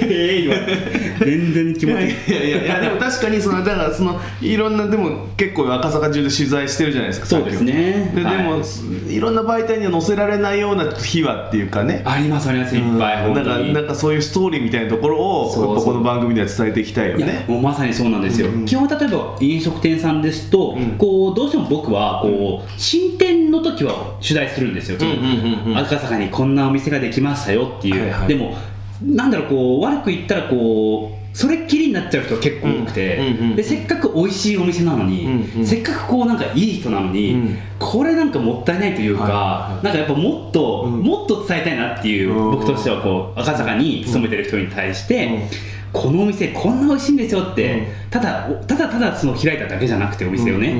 [0.00, 0.54] え今
[1.24, 2.00] 全然気持ちが。
[2.00, 8.12] いやいやいやでも確かにそのだからそのいろんなでも結構赤坂中で取材してるじゃないですかそうですね。
[8.14, 8.36] で,、はい。
[8.36, 8.62] でも
[9.10, 12.02] いろんな媒体には載せられないような秘話っていうかね。
[12.04, 13.34] ありますありますいっぱい、うん。
[13.34, 15.50] なんかなんかそういうストーリーみたいなところを
[15.82, 17.46] この番組では伝えていきたいよね。
[17.48, 18.66] もうまさにそうなんですよ、うん。
[18.66, 20.98] 基本例えば飲食店さんですと、うん。
[20.98, 25.78] こうどうしても僕はこう新店の時は取材するんですよ、うんうんうんうん。
[25.78, 28.56] 赤坂にこんなお店ができましたよっていう、はいはいでも
[29.02, 35.66] なんだろうこう悪く言ったらこうそれっきりになっちゃう人が結構多くて、うんうんうんでせっかく美味しいお店なのに、うんうん。
[35.66, 39.84] せっかくこうなんかいい人なのに、うんこれなんかもったいないというか、はいはい。
[39.84, 41.02] なんかやっぱもっと、うん。
[41.02, 42.50] もっと伝えたいなっていう、うん。
[42.52, 45.42] 僕としてはこう赤坂に勤めてる人に対して、うん
[45.92, 47.86] このお店こんな美味しいんですよって、うん。
[48.10, 50.72] ただただただその開いただけじゃなくてお店をね、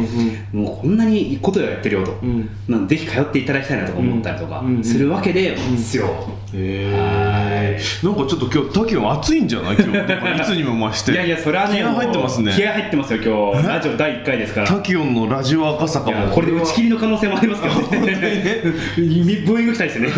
[0.52, 2.48] うんもうこんなにいいことをやってるよと、うん。
[2.68, 6.06] なんでぜひ通っていただきたいなとか思ったりとかうんするわけでですよ、
[6.54, 11.12] へえなんかちょっと今日タキオン熱いんじゃない今日いつにも増して。
[11.12, 12.52] いやいやそれはね気合入ってますね。
[12.54, 13.68] 気合入ってますよ今日。
[13.68, 14.66] ラジオ第1回ですから。
[14.66, 16.28] タキオンのラジオ赤坂も。
[16.28, 17.74] これで打ち切りの可能性もありますけど
[18.06, 18.62] ね。
[18.96, 20.08] ブーイングしたいですね。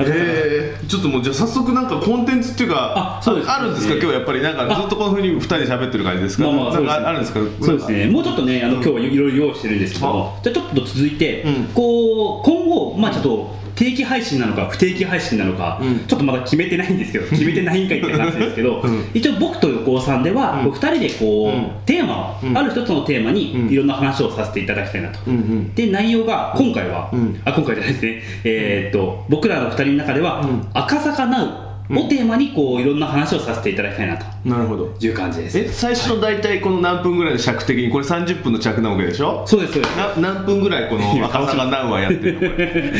[0.00, 3.50] えー、ちょっともうじゃあ早速なんかコンテンツっていうかあそうです。
[3.50, 3.94] あるんですか？
[3.94, 7.04] えー今日やっぱりなんかずっとこのふうに二人で喋ってる感じですか、まあまあそうですね。
[7.06, 7.40] あるんですか？
[7.62, 11.64] そうですね、もうちょっとね、あの今日はいろいろ用意してるんですけども、じゃあちょっと続いて、うん。
[11.74, 15.98] こう今後、まあちょっと定期配信なのか不定期配信なのか、うん。
[16.06, 19.04] ちょっとまだ決めてないんですけど、 決めてないんかいって話ですけど、うん。
[19.12, 20.70] 一応僕と横尾さんでは、うん。
[20.70, 21.66] こう二人でこう、うん。
[21.84, 22.56] テーマを、うん。
[22.56, 23.72] ある一つのテーマにうん。
[23.72, 25.18] いろんな話をさせていただきたいなと。
[25.26, 25.74] うんうん。
[25.74, 27.38] で内容が今回は、うん。
[27.44, 30.66] あ今回じゃないですね、えーっと僕らの二人の中では、うん。
[30.72, 34.24] 赤坂ナウをテーマにこういろんな話をさせていただきたいなと。
[34.44, 34.94] なるほど。
[35.00, 35.58] いう感じです。
[35.58, 39.44] え最初の大体この何分ぐらいの尺的にこれ30分の尺なわけでしょ？
[39.46, 39.96] そうですそうです。
[39.96, 42.40] な何分ぐらいこの赤坂何話やってるの？
[42.40, 42.92] こ れ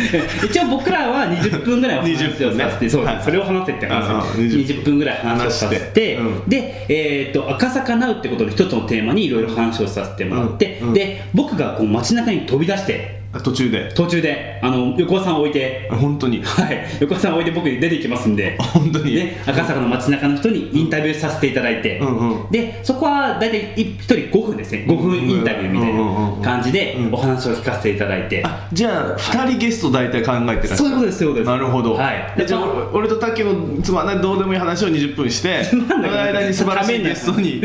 [0.45, 4.39] 一応僕らは20分ぐらいお 話をさせて、20分ねそうです、はいそれを話せって話す。
[4.39, 4.99] 20 20分。
[4.99, 10.95] ぐらい話をさせて、うんで、えー、と赤坂ナウってことで一つのテーマにいろいろ話をさせてもらって、うんうん。
[10.95, 13.93] で僕がこう街中に飛び出してあ途中で？
[13.95, 14.61] 途中で。
[14.63, 15.89] あの横尾さんを置いて。
[15.91, 16.43] あ本当に？
[16.43, 18.59] はい、横尾さんを置いて僕出ていきますんで。
[18.59, 19.15] 本当に？
[19.15, 24.85] ね、赤坂の街中の人にインタビューさせていただいて、うんうんでそこは大体1人5分ですね。
[24.87, 31.47] 5分インタビューみたいな感じでうんお話を聞かせていただいて、あじゃあ2人ゲスト大体考えてらっしゃるそういうことですそういうことです。
[31.47, 32.35] なるほど、はい。
[32.37, 37.63] でじゃあまあ俺俺と滝のつまんないどうでもいい話を20分してその間に素晴らしいゲストに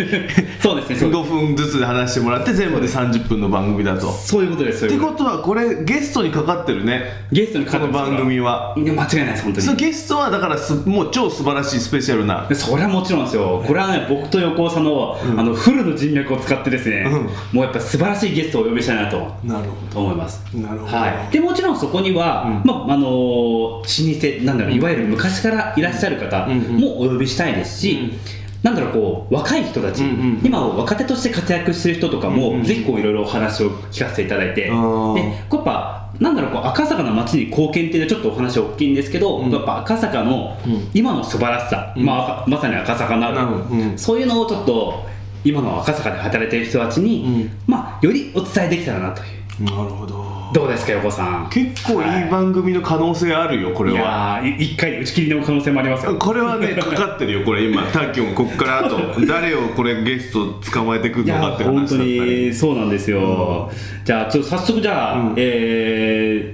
[0.62, 1.18] そうですねそうです。
[1.18, 4.12] 5分ずつで話してもらって全部で30分の番組だと。
[4.12, 4.86] そういうことです。
[4.86, 7.04] ってことはこれれゲストにかかってるね。
[7.32, 8.18] ゲストにかこのかってますから。
[8.18, 8.76] 番組は。
[8.78, 9.66] いや間違いないです本当に。
[9.66, 12.48] そのゲストはだからすもう超素晴らしいスペシャルな。
[12.48, 17.10] でそれはもちろんですよ、これはね、僕と横尾さんの,、あのフルの人脈を使ってですね、う
[17.56, 17.58] ん。
[17.58, 20.44] もうやっぱ素晴らしいゲストをお呼びしたいなとなるほ思います。
[20.56, 20.98] なるほど。
[20.98, 22.70] はい、でもちろんそこには、うん。
[22.70, 35.48] まああの老舗なんだろういわゆる昔からいらっしゃる方もお呼びしたいですし、うんなんだろうこう若い人たち、うんうん今若手として活躍してる人とかも、うんうんぜひこういろいろお話を聞かせていただいて、であー。
[35.50, 39.52] こうやっぱなんだろうこう赤坂の街に貢献っていうのはちょっとお話大きいんですけど、うん。
[39.52, 40.90] やっぱ赤坂のうん。
[40.94, 42.06] 今の素晴らしさ、うん。
[42.06, 43.98] まあ赤、まさに赤坂なる、うん。
[43.98, 45.06] そういうのをちょっと
[45.44, 47.52] 今の赤坂で働いてる人たちに、うん。
[47.66, 49.26] まあ、よりお伝えできたらなとい
[49.60, 49.64] う。
[49.64, 51.50] なるほどどうですか横尾さん？
[51.50, 56.18] 結構いい番組の可能性あるよこれいはい一回で打ち切りの可能性もありますよ。
[56.18, 57.64] これはねかかってるよこれ。
[57.64, 62.46] 今タッキョンこっからあと 誰をこれゲスト捕まえてくるのかって本当話だったり。
[62.48, 63.72] にそうなんですよ、
[64.04, 65.34] じゃあちょっと早速じゃあ、うん。
[65.38, 66.54] え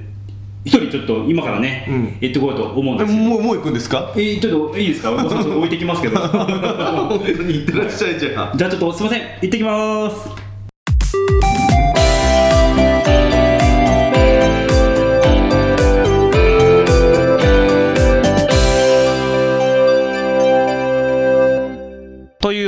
[0.66, 2.18] ー、一人ちょっと今からね、うん。
[2.22, 3.16] 行ってこようと思うんえです。
[3.16, 4.12] けどもうもう行くんですか？
[4.16, 5.10] えー、ちょっといいですか？
[5.10, 6.20] 横尾さんちょっと置いてきますけど。
[6.22, 9.22] 本当に行ってらっしゃいじゃんじゃあちょっとすいません。
[9.42, 10.47] 行ってきます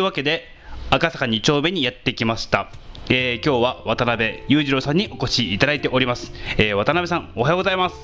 [0.10, 0.44] わけで
[0.90, 2.72] 赤坂2丁目にやってきました、
[3.10, 7.96] えー今日は渡辺裕次郎さんにお越しいただいております、えー渡辺さんおはようございます。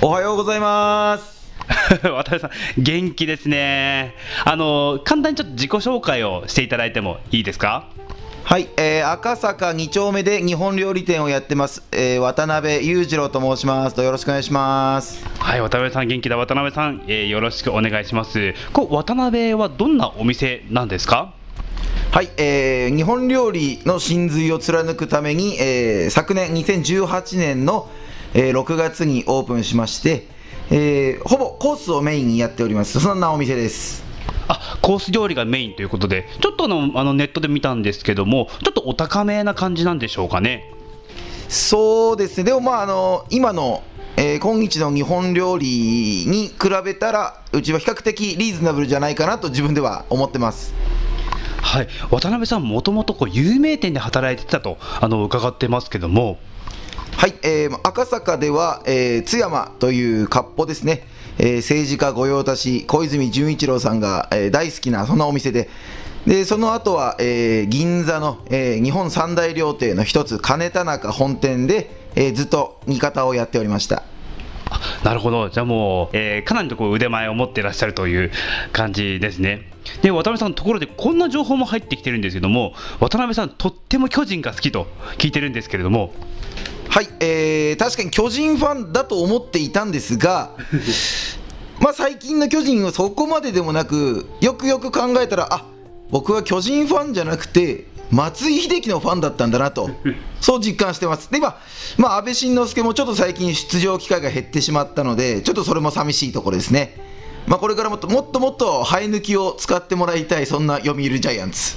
[0.00, 1.50] おはようございます。
[2.04, 4.14] 渡辺さん元気ですね。
[4.44, 7.88] あの簡単にちょっと自己紹介をしていただいてもいいですか？
[8.52, 13.98] はい、えー赤坂2丁目で日本料理店をやってます、えー渡辺裕次郎と申します。
[13.98, 15.24] よろしくお願いします。
[15.38, 21.32] はい渡辺さん元気だ渡辺さん、えーよろしくお願いしますこう渡辺はどんなお店なんですか？
[22.10, 27.88] はい、えー日本料理の真髄を貫くために、えー昨年2018年の、
[28.34, 30.26] えー6月にオープンしまして、
[30.70, 33.00] えーほぼコースをメインにやっております。
[33.00, 34.01] そんなお店です。
[34.48, 40.72] あコース料理がメインということでちょっとあのあのネットで見たんですけどもちょっとお高めな感じなんでしょうかね。
[41.48, 43.82] そうですね、でもまあ、あの今の、
[44.16, 50.72] えー今日の日本料理に比べたら、うちは比較的リーズナブルじゃないかなと自分では思ってます。
[51.60, 51.88] はい。
[52.10, 56.38] 渡辺さんもともとこう有名店で働いてたとあの伺ってますけども。
[57.18, 61.06] はい、えー赤坂では、えー津山という割烹ですね、
[61.38, 65.68] えー政治家御用達小泉純一郎さんが、えー大好きなそんなお店で
[66.26, 74.04] でその後は、えー銀座の、えー日本三大料亭の一つ金田中本店で、えーずっと味方をやっておりました。
[75.04, 75.50] なるほど。
[75.50, 78.30] じゃあもう、えーかなりのこう腕前を持ってらっしゃるという
[78.72, 79.68] 感じですね。
[80.00, 84.86] で渡辺さんところでこんな情報も入ってきてるんですけども渡辺さんとっても巨人が好きと
[85.18, 86.14] 聞いてるんですけれども
[86.92, 90.50] はい、えー確かに巨人ファンだと思っていたんですが、
[91.80, 95.64] まあ最近の巨人はそこまででもなく、よくよく考えたら、あ
[96.10, 99.88] 僕は巨人ファンじゃなくて、松井秀喜のファンだったんだなと、
[100.42, 101.30] そう実感してます。
[101.30, 101.56] で、今、
[101.96, 107.00] まあ、安倍晋之助もちょっと最近出場機会が減ってしまったので、ちょっとそれも寂しいところですね。
[107.46, 111.74] まあ、これからもっともっともっと生え抜きを使ってもらいたい、そんな読売ジャイアンツ。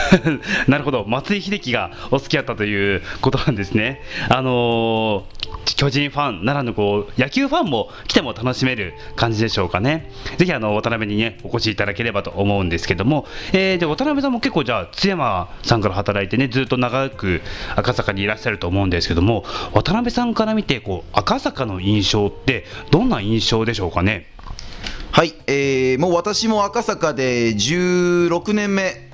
[0.68, 1.04] なるほど。
[1.06, 4.00] 松井秀喜がお好きだったということなんですね。
[4.28, 5.42] あのー
[5.76, 10.10] 巨人ファンならぬこう野球ファンも来ても楽しめる感じでしょうかね。
[10.38, 17.42] ぜひあの渡辺にねお越しいただければと思うんですけども、えーで渡辺さんも結構じゃあ津山さんから働いてねずっと長く
[17.76, 24.26] 赤坂にいらっしゃると思うんですけども渡辺さんから見てこう赤坂の印象ってどんな印象でしょうかね？
[25.12, 29.11] はい、えーもう私も赤坂で16年目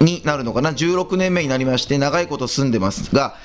[0.00, 3.36] になるのかな、16年目になりまして、長いこと住んでますが、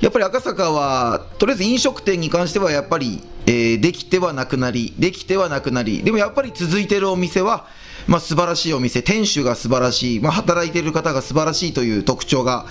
[0.00, 7.66] やっぱり赤坂は、とりあえず飲食店に関しては、やっぱり、えーできてはなくなり、できてはなくなり、でもやっぱり続いてるお店は、
[8.06, 12.66] まあ、素晴らしいお店、店主が素晴らしい、まあ、働いている方が素晴らしいという特徴が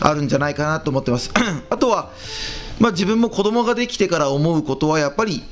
[0.00, 1.32] あるんじゃないかなと思ってます。
[1.70, 2.10] あとは、
[2.78, 5.42] まあ、自分も子供ができてから思うことは、やっぱり、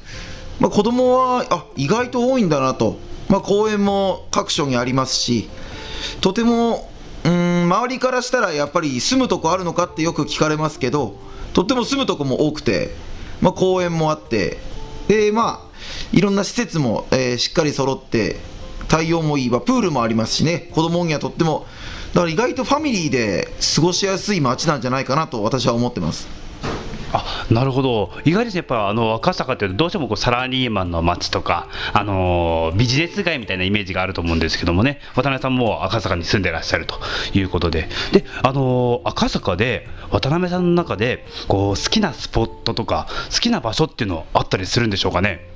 [0.61, 5.49] まあ、子供はあ意外と多いんだなと、まあ、公園も各所にありますし、
[6.21, 6.92] とても
[7.25, 11.17] うん周りからしたらやっぱり住むとこあるのかってよく聞かれますけど、
[11.53, 12.91] とっても住むとこも多くて、
[13.41, 14.59] まあ、公園もあって、
[15.09, 15.73] でまあ、
[16.13, 18.37] いろんな施設も、えーしっかり揃って、
[18.89, 21.67] 対応もいい、わ、プールもありますしね、子供にはとっても、
[22.13, 26.42] だから意外とファミリーで過ごしやすい街なんじゃないかなと私は思ってます。
[27.15, 28.11] あなるほど。
[28.25, 34.99] 意外ですねやっぱあの赤坂ってどうしてもこうサラリーマンの街とか、あのビジネス街みたいなイメージがあると思うんですけどもね。
[35.15, 36.99] 渡辺さんも赤坂に住んでらっしゃると
[37.35, 37.89] いうことで。
[38.13, 45.47] で、あの赤坂で渡辺さんの中でこう好きなスポットとか好きな場所っていうのあったりするんでしょうかね？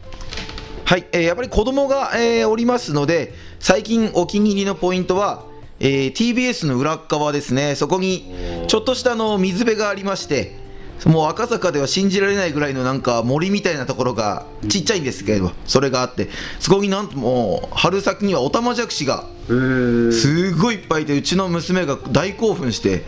[0.84, 5.44] はい、えーやっぱり子供が、えーおりますので、最近お気に入りのポイントは、
[5.80, 8.32] えー TBS の裏側ですね、そこに
[8.68, 10.65] ちょっとしたの水辺がありまして、
[11.04, 16.28] もう赤坂では信じられないぐらいのなんか森みたいなところがちっちゃいんですけど、それがあって、
[16.58, 23.04] そこになんともう春先にはオタマジャクシがすごいいっぱいいて、うちの娘が大興奮して、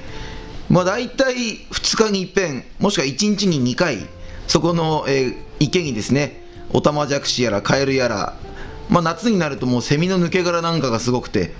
[0.68, 1.34] まあ、大体
[1.70, 4.06] 2日に一遍もしくは1日に2回、
[4.46, 8.36] そこの、えー池にですね、オタマジャクシやらカエルやら、
[8.88, 11.52] まあ、夏になるともうセミの抜け殻なんかがすごくて、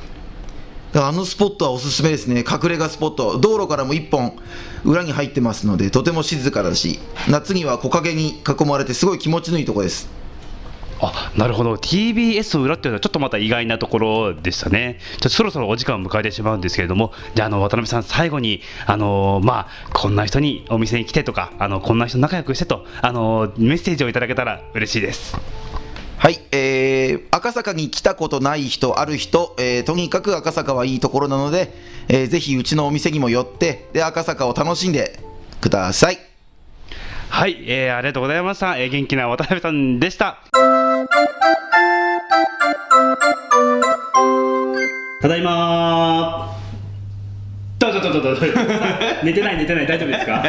[0.95, 4.39] あのスポットはおすすめですね、隠れ家スポット、道路からも1本
[4.85, 10.09] 裏に入ってますので、とても静かだし、夏には木陰に囲まれて、すごい気持ちのいいとこです。
[11.01, 11.75] あなるほど。
[11.75, 14.99] TBS 裏っていうのはちょっとまた意外なところでしたね。
[15.13, 17.13] ちょっとそろそろお時間を迎えてしまうんですけれども。
[17.35, 25.37] じゃあの渡辺さん最後にあのまあこんな人にお店に来てとかあのこんな人仲良くしてとあのメッセージをいただけたら嬉しいです。
[26.19, 31.73] はい、えー赤坂に来たことない人、ある人、えーとにかく赤坂はいいところなので、
[32.09, 35.21] えーぜひうちのお店にも寄って、で赤坂を楽しんで
[35.61, 36.19] ください。
[37.31, 40.39] はい、えーありがとうございました、えー元気な渡辺さんでした。
[45.23, 48.43] ただいまーどうぞどうぞどうぞ。
[49.23, 50.45] 寝てない寝てない大丈夫ですか？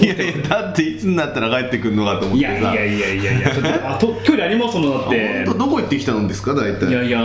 [0.00, 2.52] いやいやだっていつになったら帰ってくるのかと思っいてさ。
[2.52, 5.44] やいやいやいやいやちょっとあと距離ありますものだって。
[5.44, 6.54] どこ行ってきたんですか？
[6.54, 6.88] 大体。
[6.88, 7.20] いやいや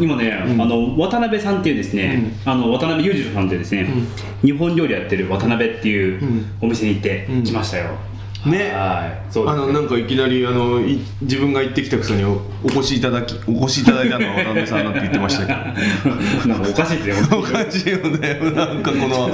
[0.00, 3.88] 今ね、あの渡辺さんっていうですね、あの渡辺裕次郎さんっていうですね、
[4.42, 7.96] 日本料理やってる渡辺っていうお店に行ってきましたよ、
[8.46, 8.72] ね。
[8.72, 9.32] はい。
[9.32, 16.48] そうですあのなんかいきなりあのい自分が行ってきたくせにおお越しいただきお越しいただいたのは 渡辺さんだって言ってましたけど。
[16.48, 18.40] なんかおかしいですね本おかしいよね。
[18.54, 19.30] なんかこの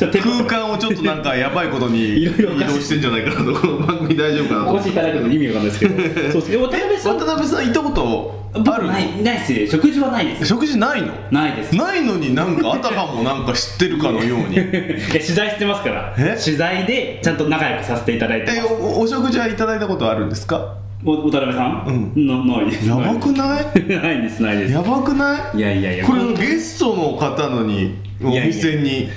[0.00, 2.32] 空間をちょっとなんかやばいことに移動
[2.80, 3.52] してんじゃないかなと。
[3.54, 4.72] この番組大丈夫かなと。
[4.74, 5.70] お越しいただくの意味わかんない。
[5.70, 6.48] ですけどそうです。
[6.50, 7.18] ね渡辺さん。
[7.18, 8.62] 渡辺さん行ったことある？
[8.64, 9.66] 僕ないないですよ。
[9.70, 10.46] 食事はないです。
[10.46, 11.08] 食事ないの？
[11.30, 11.76] ないです。
[11.76, 14.54] ないのになんかあたかもなんか知ってるかのように。
[15.12, 16.14] 取材してますから。
[16.18, 16.38] え？
[16.42, 18.74] 取材でちゃんと仲良くさせていただいてえます。
[18.74, 20.76] おお食事はいただいたことあるんですか？
[21.04, 22.88] お渡辺さん、なないです。
[22.88, 23.86] やばくない？
[23.86, 24.42] ないです。
[24.42, 24.72] ないです。
[24.72, 25.58] やばくない？
[25.58, 26.06] いやいやいや。
[26.06, 28.54] これゲストの方のにおいやいや。
[28.54, 29.08] 店 にい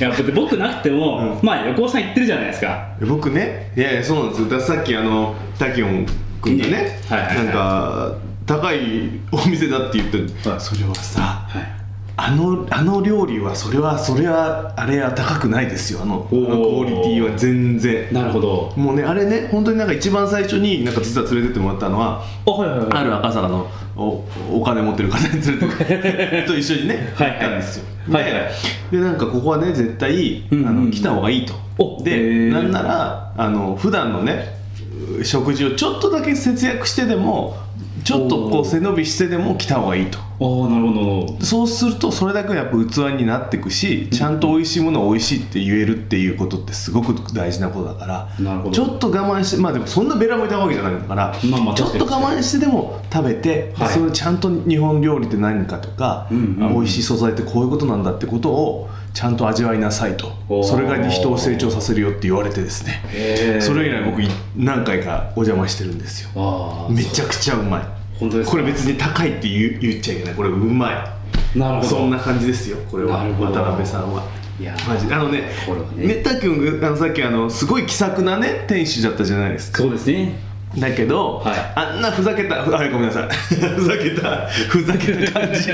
[0.00, 2.88] や僕なくても、まあ横尾さん言ってるじゃないですか。
[3.06, 3.72] 僕ね？
[3.76, 4.42] いやいやそうなんです。
[4.42, 6.06] よださっきあのタキオン
[6.40, 7.44] 君がね、はいはいはい。
[7.46, 8.12] なんか
[8.46, 8.78] 高い
[9.32, 10.60] お店だって言って、はい。
[10.60, 11.75] それはさはい
[12.18, 16.00] あのあの料理はそれはそれはあれは高くないですよ。
[16.02, 18.10] あのあのクオリティは全然。
[18.10, 18.72] なるほど。
[18.74, 22.88] もうねあれね本当になんか一番最初になんか実は連れてってもらったのはあはいはいはい。
[22.92, 25.66] ある赤坂のおお金持ってる方に連れ
[26.42, 27.84] て と一緒にねはい行ったんですよ。
[28.10, 28.32] はいはい。
[28.90, 30.66] ででなんかここはね絶対あうんうん。
[30.68, 31.52] うんの来た方がいいと。
[31.76, 32.50] おへでー。
[32.50, 34.56] なんならあの普段のね
[35.22, 37.56] 食事をちょっとだけ節約してでも
[38.06, 40.18] ちょっとこう背伸びしてでも来た方がいいと。
[40.18, 48.70] ああなるほどそうするとそれだけやっぱ器になっていくしちゃんと美味しいものを美味しいって言えるっていうことってすごく大事なことだからなるほど。
[48.70, 53.88] ちょっと我慢してまあでもそんなベラもいたわけじゃないから、まあまあちょっと我慢してでも食べて、はい。
[53.88, 56.74] それちゃんと日本料理って何かとか、うんうんうん。
[56.74, 60.30] 美味しい素材ってこういうことなんだってことをちゃんと味わいなさいと。
[60.62, 63.60] それが人を成長させるよって言われてですね。
[63.62, 66.88] それ以来僕い何回かお邪魔してるんですよ。
[66.90, 68.52] めちゃくちゃうまい本当ですか？
[68.52, 70.34] これ別に高いって言う言っちゃいけない。
[70.34, 71.58] これうまい。
[71.58, 71.88] なるほど。
[71.88, 73.24] そんな感じですよこれは。
[73.38, 74.22] 渡辺さんは。
[74.58, 75.14] いやマジで。
[75.14, 76.06] あのねこれはね。
[76.06, 79.82] メッタ君があのさっきあのすごい気さくなね店主だったじゃないですか。
[79.82, 80.38] そうですね。
[80.78, 81.72] だけど、はい。
[81.74, 83.28] あんなふざけたふあごめんなさい。
[83.54, 85.72] ふざけたふざけた感じ。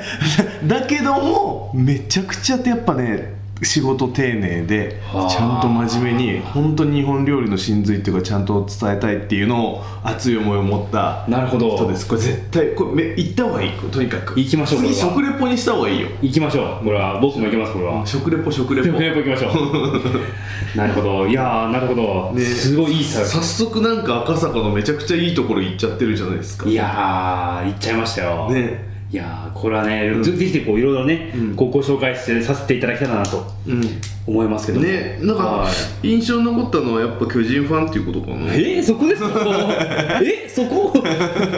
[0.66, 5.30] だけどもめちゃくちゃやっぱね仕事丁寧ではあ。
[5.30, 11.76] ちゃんと真面目に本当に日本料理の真髄っていうかちゃんと伝えたいっていうのを熱い思いを持ったなるほど。
[11.76, 12.06] 人です。
[12.06, 13.72] これ絶対これめ行った方がいい。
[13.90, 14.38] とにかく。
[14.38, 16.08] 行きましょう次食レポにした方がいいよ。
[16.22, 16.84] 行きましょう。
[16.84, 18.06] これは僕も行きますこれは。
[18.06, 18.88] 食レポ食レポ。
[18.88, 20.76] 食レポ行きましょう。
[20.76, 21.26] なるほど。
[21.26, 26.68] いやーなるほど、ねすごいいい早ス速なんか赤坂のめちゃくちゃいいところ行っちゃってるじゃないですか。
[26.68, 31.56] いやー行っちゃいましたよ、ねいやーこれはね、ぜぜひこういろいろね、うん。
[31.56, 33.80] ご紹介してさせていただきたいなとうん。
[34.26, 34.84] 思いますけども。
[34.86, 35.70] ねなんかは
[36.02, 36.08] い。
[36.10, 38.52] 印象に残ったのはやっぱ巨人ファンっていうことかな。
[38.52, 39.30] えー、そこですか？
[40.22, 40.92] えそこ？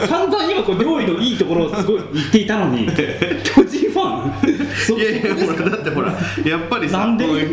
[0.07, 2.87] 散々今こう料理のいいところをすごい言っていたのに。
[3.43, 4.31] 巨人ファン？
[4.87, 6.13] そ いやいやほらだってほら
[6.45, 7.05] やっぱりさ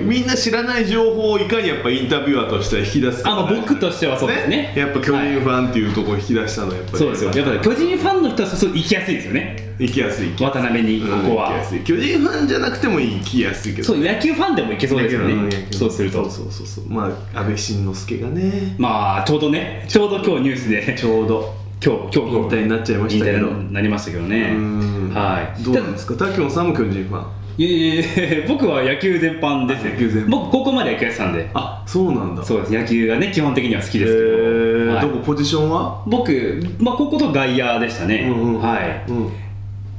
[0.04, 4.72] みんな知らない情報をいかにやっぱインタビュアーとしては引き出すかあまあ僕としてはそうですね。
[4.76, 6.98] やっぱ巨人ファンっていうところを引き出したのはやっぱり。
[6.98, 7.30] そうですよ。
[7.34, 10.30] やっぱり巨人ファンの人はそう行きやすいですよね行きやすい。
[10.38, 18.74] 渡辺にここは、うん巨人ファンじゃなくても行きやすいけどそう野球ファンでも行けそうですよね、んそうするとそうそうそうまあ安倍晋之助がね。
[18.78, 20.96] まあちょうどねちょうど今日ニュースで。
[20.98, 21.54] ちょうど。
[21.84, 22.36] 今日今日。
[22.36, 23.46] 引退になっちゃいましたけど。
[23.50, 24.52] なりましたけどね。
[24.56, 25.12] うん。
[25.14, 25.62] はい。
[25.62, 26.16] どうなんですか？
[26.16, 27.26] 滝野さんも巨人ファン。
[27.58, 29.92] いやいやいや僕は野球全般ですよ。
[29.92, 30.30] 野球全般。
[30.30, 31.50] 僕高校まで野球やってたんで。
[31.54, 32.44] あそうなんだ。
[32.44, 32.72] そうです。
[32.72, 34.94] 野球がね基本的には好きえですけど、ー。
[34.94, 35.08] はい。
[35.08, 36.02] どこポジションは？
[36.06, 38.60] 僕、まあ、高校と外野でしたね、うんうん。
[38.60, 39.04] はい。
[39.08, 39.30] うん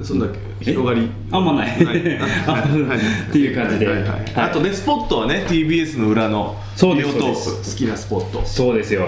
[0.01, 0.27] そんだ
[0.59, 1.09] け広がり？
[1.31, 1.67] あんまない。
[1.85, 2.19] はい。
[2.47, 2.63] あ
[3.29, 4.01] っていう感じで、はい。
[4.01, 4.09] はい。
[4.09, 4.23] はい。
[4.35, 7.69] あとねスポットはね TBS の裏のそうですビオトープ。
[7.71, 8.41] 好きなスポット。
[8.45, 9.07] そうですよ。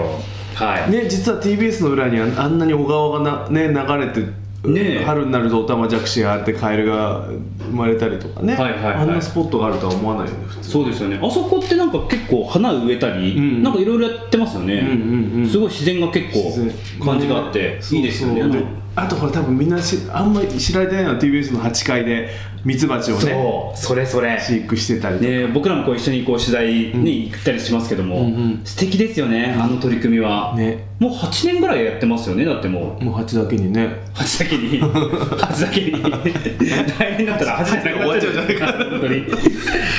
[0.54, 4.20] はい、ね実は TBS の裏にはあんなに小川がな、ね、流れて
[4.68, 5.04] ねえ。
[5.04, 7.26] 春になるとオタマジャクシがあってカエルが
[7.70, 8.94] 生まれたりとかね、はいはいはい。
[8.94, 11.18] あんなスポットがあるとは思わないよね普通そうですよね。
[11.22, 15.48] あそこってなんか結構花植えたり、うんなんかいろいろやってますよね、うんうんうん。
[15.48, 17.80] すごい自然が結構感じがあって、ね。
[17.92, 22.28] いいですよねあとほら多分みんなしあんまり知られてないのは TBS の8階で
[22.64, 24.38] ミツバチをねそうそれそれ。
[24.38, 30.86] 飼育してたりとか、ね、僕らもこう一緒にこう取材に行ったりしますけども、うんうん素敵ですよねあの取り組みは、ね。
[30.98, 33.04] もう8年ぐらいやってますよねだってもう。
[33.04, 34.04] もう8だけにね。
[34.14, 34.80] 8だけに。
[34.82, 35.92] 8だけに。
[35.92, 39.24] 来年だったら8じゃなくな終わっちゃうじゃないか本当に。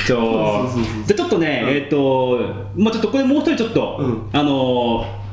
[0.06, 0.70] ちょ
[1.06, 2.40] じゃあちょっとね、えっ、と
[2.76, 4.22] まあちょっとこれもう一人ちょっと、うん。
[4.32, 5.23] あのー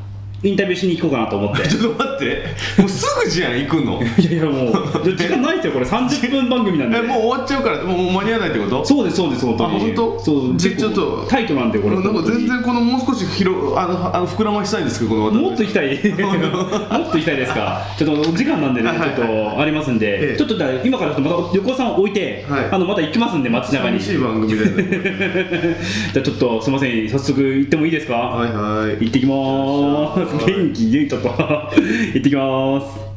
[0.43, 1.67] インタビューしに行こうかなと思って。
[1.69, 2.43] ちょっと待って。
[2.81, 4.01] もうすぐじゃん行くの。
[4.17, 4.73] いやいやもう
[5.15, 5.85] 時間ないですよこれ。
[5.85, 6.97] 30分番組なんで。
[6.97, 8.85] えもう終わっちゃうからもう間に合わないってこと？
[8.85, 10.19] そうですそうです本当にあ本当？
[10.19, 11.95] そうちょっとタイトなんでこれ。
[11.95, 15.89] なんか全然このもう少し広あのあの膨らましたいんですけどこのもっと行きたい。
[15.93, 17.85] もっと行きたいですか。
[17.97, 20.37] ちょっとお時間なんでねちょっとありますんで、ええ。
[20.37, 22.65] ちょっと今からまた横尾さんを置いて、はい。
[22.71, 23.99] あのまた行きますんで街中に。
[23.99, 25.77] 寂しい番組だよね。
[26.13, 29.05] じゃあちょっとすみません早速行ってもいいですか、はいはい。
[29.05, 33.11] 行ってきまーす元気元気ちょっと行ってきます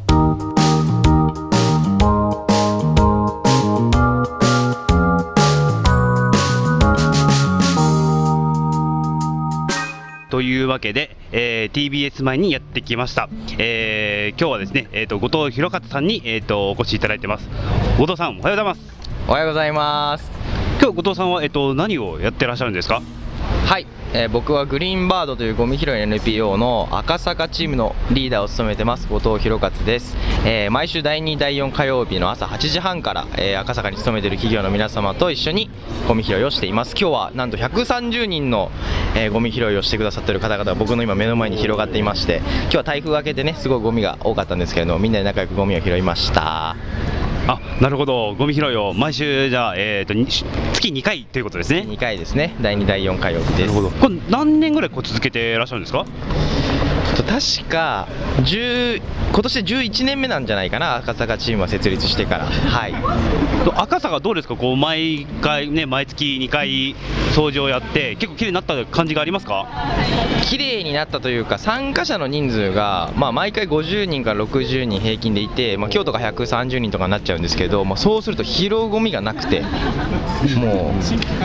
[10.30, 17.48] というわけで、えー TBS 前にやってきました、えー今日はですね、えー、と後藤弘勝さんに、えー、とお越しいただいてます
[17.98, 18.94] 後藤さんおはようございます
[19.28, 20.30] おはようございます。
[20.80, 23.00] 今日後藤さんは、えー、と何をやってらっしゃるんですか
[23.66, 29.08] はい、えー僕はグリーンバードというゴミ拾い NPO の赤坂チームのリーダーを務めてます。
[29.08, 35.70] 後藤弘勝です、えー毎週第2第4火曜日の朝8時半から、えー赤坂に勤めている企業の皆様と一緒に
[36.06, 36.94] ゴミ拾いをしています。
[36.98, 38.70] 今日はなんと130人の、
[39.16, 46.76] えーゴミ拾いをしてくださっている方々が僕の今目の前に広がっていまして今日は台風明けでねすごいゴミが多かったんですけれどもみんなで仲良くゴミを拾いました。
[47.46, 48.34] あなるほど。
[48.34, 51.84] ゴミ拾いを毎週じゃあ、えー、とに月2回ということですね。
[51.86, 52.54] 2回ですね。
[52.62, 53.60] 第2第4火曜日です。
[53.60, 53.90] なるほど。
[53.90, 56.04] これ何年ぐらいこう続けてらっしゃるんですか？
[56.04, 56.10] と
[57.16, 58.08] 確か
[58.38, 59.02] 10
[59.32, 62.44] 今年で11年目なんじゃないかな赤坂チームは設立してから。
[62.46, 62.94] はい。
[63.64, 64.56] と赤坂どうですか？
[64.56, 66.94] こう毎回ね毎月2回
[67.34, 69.66] 掃除をやって結構綺麗になった感じがありますか？
[70.42, 79.62] 綺麗になったというか参加者の人数が、まあ、毎回50人から60人平均でいて、まあ、京都が130人とかになっちゃうんですけど、まあ、そうすると拾うゴミがなくて
[80.56, 80.94] も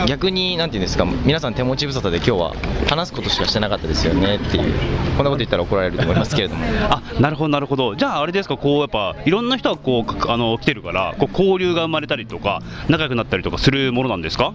[0.04, 2.54] う逆になんていうんですか皆さん手持ち無沙汰で今日は
[2.88, 4.74] 話すことしかしてなかったですよねっていう。
[5.16, 6.64] こんなこと言ったら怒られると思いますけれども。
[6.90, 7.94] あなるほどなるほど。
[7.96, 14.52] じゃああれですかこうやっぱいろんな人がこうかあの来てるからこう交流が生まれたりとか仲良くなったりとかするものなんですか？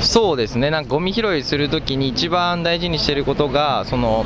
[0.00, 4.24] そうですねなんかゴミ拾いするときに一番大事にしていることがその、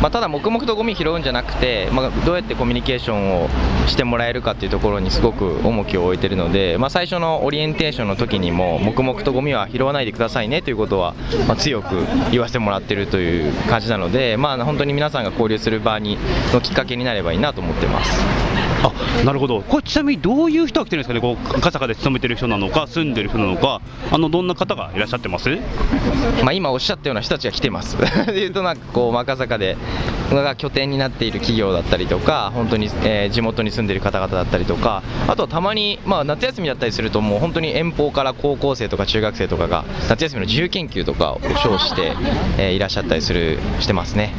[0.00, 3.48] まあ、ただ黙々とゴミ拾うんじゃなくて、まあ、どうやってコミュニケーションを
[3.86, 11.14] してもらえるかっていうところにすごく重きを置いてるので、まあ、最初のオリエンテーションの時にも黙々とゴミは拾わないでくださいねということは、
[11.48, 11.96] ま、強く
[12.30, 16.18] 言わせてもらってるという感じなので、まあ、本当に皆さんが交流する場に
[16.52, 18.51] のきっかけになればいいなと思ってます。
[18.84, 21.20] あなるほどこれちなみにどういう人が来てるんですかね？
[21.20, 23.80] こう赤坂で勤めてる人なのか住んでる人なのか
[24.10, 25.50] あのどんな方がいらっしゃってます？
[26.42, 27.96] まあ、今おっしゃったような人たちが来てます。
[28.26, 29.76] でいうとなんかこう赤坂で
[30.30, 42.12] が拠点になっている企業だったりとか本当に、えー地元に住んでいる方々だったりとかあとはたまに、まあ、夏休みだったりするともう本当に遠方から高校生とか中学生とかが夏休みの自由研究とかを称して、
[42.58, 44.32] えーいらっしゃったりするしてますね。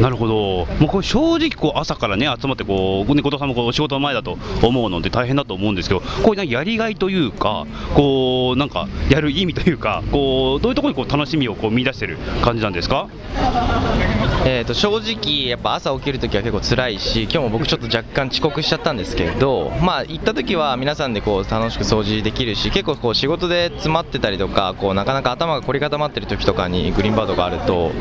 [0.00, 13.08] なるほど、もうこれ正直こう朝からね集まってこう、ね、後藤さんもこう仕事の前だと思うので大変だと思うんですけど、こういうやりがいというか、こうなんかやる意味というか、こうどういうところにこう楽しみをこう見出してる感じなんですか？
[14.46, 27.92] えー、と正直やっぱ朝起きるときは結構辛いし今日も僕ちょっと若干遅刻しちゃったんですけどまあ行った時は皆さんでこう楽しく掃除できるし結構こう仕事で詰まってたりとかこうなかなか頭が凝り固まってる時とかにグリーンバードがあると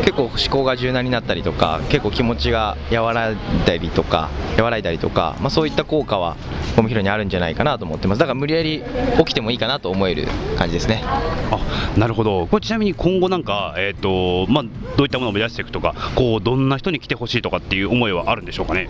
[0.00, 6.36] 結構思考が柔軟になったりとか結構気持ちが和らいだりとか和らいだりとか、まあ、そういった効果は
[6.76, 8.18] ゴミ拾いにあるんじゃないかなと思ってます。
[8.18, 8.82] だから無理やり
[9.18, 11.02] 起きてもいいかなと思える感じですね。
[11.04, 11.58] あ
[11.96, 12.46] なるほど。
[12.46, 14.64] これちなみに今後なんか、えーとまあ、
[14.96, 18.88] どういったものを目指していくとかこうどんな人に来てほしいとかっていう思いはあるんでしょうかね？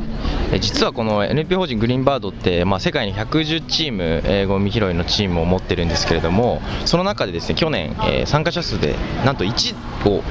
[0.52, 10.22] え実はこの NPO 法人グリーンバードって、まあ、世界に110チーム、えーゴミ拾いのチームを持ってるんですけれどもその中でですね去年、えー参加者数でなんと1を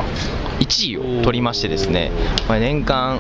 [0.60, 2.12] 1位を取りましてですね、
[2.48, 3.20] まあ、年間、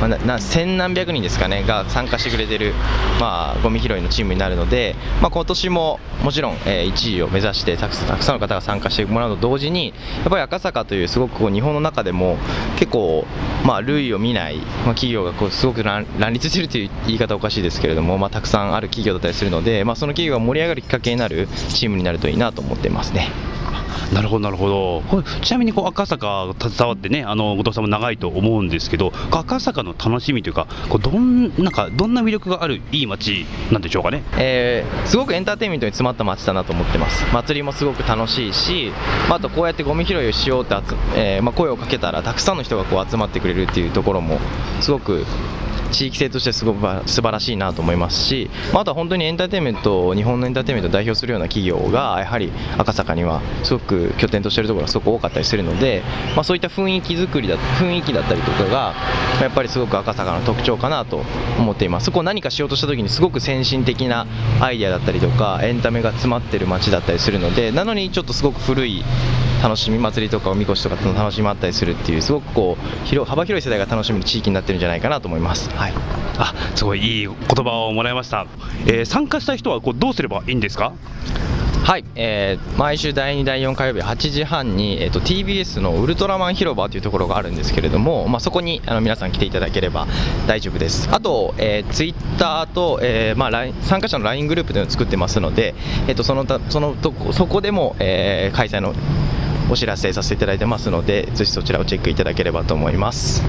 [0.00, 2.74] まあ、なな千何百人ですかねが参加してくれてる、
[3.20, 12.36] まあ、ゴミ拾いのチームになるので、まあ、今年ももちろん、えー1位を目指してたくさんの方が参加してもらうと同時にやっぱり赤坂というすごくこう日本の中でも
[12.78, 13.24] 結構、
[13.66, 23.28] まあ、類を見ない、まあ、企業がこうすごく乱立してるという言い方おかしいですけれども、まあ、たくさんある企業だったりするので、まあ、その企業が盛り上がるきっかけになるチームになるといいなと思ってますね。
[24.12, 34.22] なるほどなるほどちなみにこう赤坂携わってねあの後藤さんも長いと思うんですけど赤坂の楽しみというかこうどんなんかどんな魅力があるいい街なんでしょうかね。
[34.36, 37.24] えーすごくエンターテインメントに詰まった街だなと思ってます。
[37.32, 38.92] 祭りもすごく楽しいし、
[39.28, 40.74] まあ、あとこうやってゴミ拾いをしようって、
[41.16, 44.38] えーまあ、声をかけたらたくさんの人がこう集まってくれるっていうところも
[44.80, 45.24] すごく
[45.92, 56.02] 地域性としてすごく素晴らしいなと思いますし、まあ、とは本当にエンターテインメント日本のエンターテインメントを代表するような企業がやはり赤坂にはすごく拠点としているところがすごく多かったりするので、
[56.34, 58.94] まあ、そういった雰囲気作りだ雰囲気だったりとかが
[59.40, 61.22] やっぱりすごく赤坂の特徴かなと
[61.58, 62.06] 思っています。
[62.06, 64.26] そこを何かしようとした時にすごく先進的な
[64.60, 69.04] アイデアだったりとかエンタメが詰まってる街だったりするのでなのにちょっとすごく古い
[69.62, 75.70] 楽しみ祭りとかおみこしとかの楽しみもあったりするっていうすごくこう広幅広い世代が楽しめる地域になってるんじゃないかなと思います。
[75.70, 75.92] はい
[76.38, 78.46] あすごいいい言葉をもらいました、
[78.86, 80.92] えー参加した人はこうどうすればいいんですか？
[81.84, 90.06] はい、えー毎週第2、第4火曜日8時半に、えー、と TBS のウルトラマン広場というところがあるんですけれども、まあ、そこにあの皆さん来ていただければ
[90.46, 91.08] 大丈夫です。
[91.12, 95.74] あと、えー、ツイッターと、えーまあ、参加者の LINE グループというのを作ってますので、
[96.08, 98.94] えー、とそのたそのとこそこでも、えー開催の
[99.72, 103.42] お知らせさせていただいてますので、ぜひそちらをチェックいただければと思います。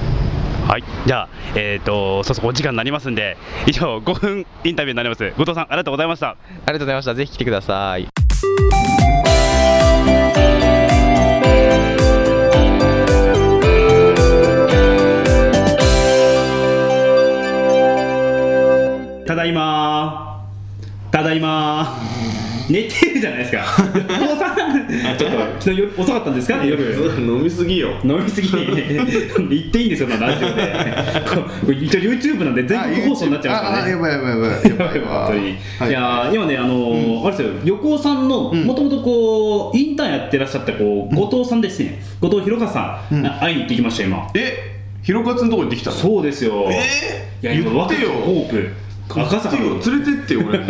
[0.66, 6.36] はいじゃあえっ、とそろそろお時間になりますんで以上5分インタビューになります後藤さんありがとうございましたあ
[6.68, 7.14] りがとうございました。
[7.14, 8.08] ぜひ来てください。
[19.26, 20.46] ただいま
[21.10, 21.98] ただいま
[22.70, 24.63] 寝てるじゃないですか後藤さん
[25.16, 26.58] ちょっと昨日夜遅かったんですか？
[26.58, 27.18] ね夜。
[27.20, 27.90] 飲みすぎよ。
[28.04, 28.48] 飲みすぎ。
[28.50, 31.84] 言っていいんですよ、まあラジオで。
[31.84, 33.82] 一応 YouTube なんで全国放送になっちゃいますからね。
[33.82, 35.00] あやばいやばいやばいやばい。
[35.00, 35.90] わ本当に、はい。
[35.90, 37.52] い、やー今ねあのーあれですよ。
[37.64, 43.22] 横尾さんのもともとこうインターンやってらっしゃったこう後藤さんですね、後藤弘和さん、うん。
[43.40, 44.28] 会いに行ってきました今。
[44.34, 45.96] えひろかつのとこ行ってきたの？
[45.96, 46.66] そうですよ。
[46.70, 48.22] えいやー、今若き言ってよ。
[48.24, 48.68] ホープ
[49.06, 50.58] 赤坂言ってよ連れてってよ俺。
[50.60, 50.64] こ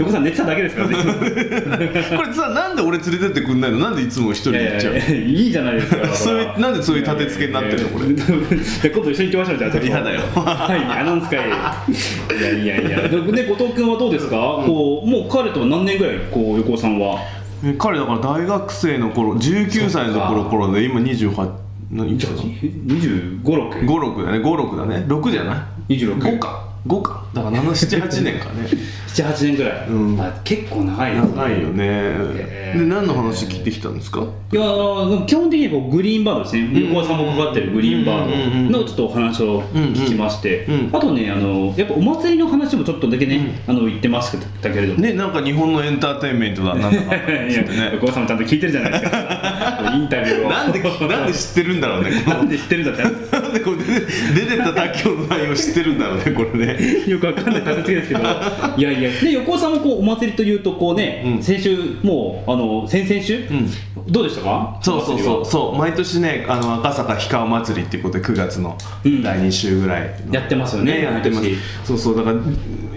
[0.00, 0.96] 横尾さん寝てただけですからね。
[0.96, 3.78] れさなんで俺連れてってくんないの？
[3.78, 4.92] なんでいつも一人で行っちゃう？
[4.94, 6.08] のいやいやいやいいじゃないですか。
[6.16, 7.88] そういうなんでそういう立て付けになってんの？
[7.90, 8.08] これ。
[8.08, 10.20] れ今度一緒に行きましょうじゃあ嫌だよ。
[10.34, 13.08] はいあなんですかいいやいやいや。
[13.08, 14.36] でね後藤君はどうですか、
[14.66, 17.18] こうもう彼とは何年ぐらいこう横尾さんは？
[17.64, 21.50] え彼だから大学生の頃19歳の頃頃で今28
[21.92, 24.38] 何じゃあ25、6 56だね。
[24.38, 25.04] 56だね。
[25.06, 27.24] 6じゃない？26 5か5か。
[27.34, 28.68] だから778年かね。
[29.16, 30.20] 78年ぐらい、うん。
[30.20, 31.84] あ結構長いですね長いよね。
[31.86, 32.78] へー。
[32.80, 34.20] で何の話聞いてきたんですか？
[34.52, 38.78] いやー基本的にこうグリーンバードですね、横尾さんもかかってるグリーンバード。
[38.78, 44.94] のちょっとお話を聞きまして、うんうんあとねあの、やっぱお祭りの話もちょっとだけね、あの言ってますけどけれど。
[44.94, 47.64] も、ねなんか日本のエンターテインメントだなんだか いや
[47.94, 50.50] 横尾さんもちゃんと聞いてるじゃないですか、 インタビューを。
[50.50, 56.75] なんでなんで知ってるんだろうねなんで知ってるんだって、なんでこれ出て出てた卓球の内容知ってるんだろうねこれね
[57.06, 58.20] よくわかんない立て付けですけど、
[58.76, 61.42] いやいや、で横尾さんもこうお祭りというと、こうね、うん。
[61.42, 63.68] 先週、もうあの先々週、ん。
[64.08, 65.42] どうでしたか、そうそうそう。
[65.42, 65.44] う。
[65.44, 65.78] そう。
[65.78, 69.22] 毎年ねあの赤坂氷川祭りっていうことで9月のうん。
[69.22, 70.34] 第2週ぐらいの。
[70.34, 71.48] やってますよねやってます。
[71.84, 72.16] そうそう。
[72.16, 72.36] だから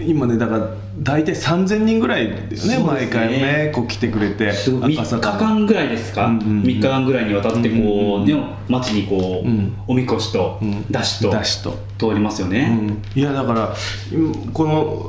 [0.06, 0.68] 今ねだから
[1.02, 2.84] 大体3000人ぐらいだよねね。
[2.84, 4.96] 毎回ねこう来てくれてすごい。
[4.96, 6.62] 3日間ぐらいですか、うんうんうん。
[6.62, 8.34] 3日間ぐらいにわたってこう、うんね、
[8.68, 9.74] 街にこう、うん。
[9.86, 10.90] おみこしと、うん。
[10.90, 11.70] だしとだしと。
[11.98, 13.20] 通りますよね、うん。
[13.20, 13.74] いやだから
[14.12, 15.06] 今この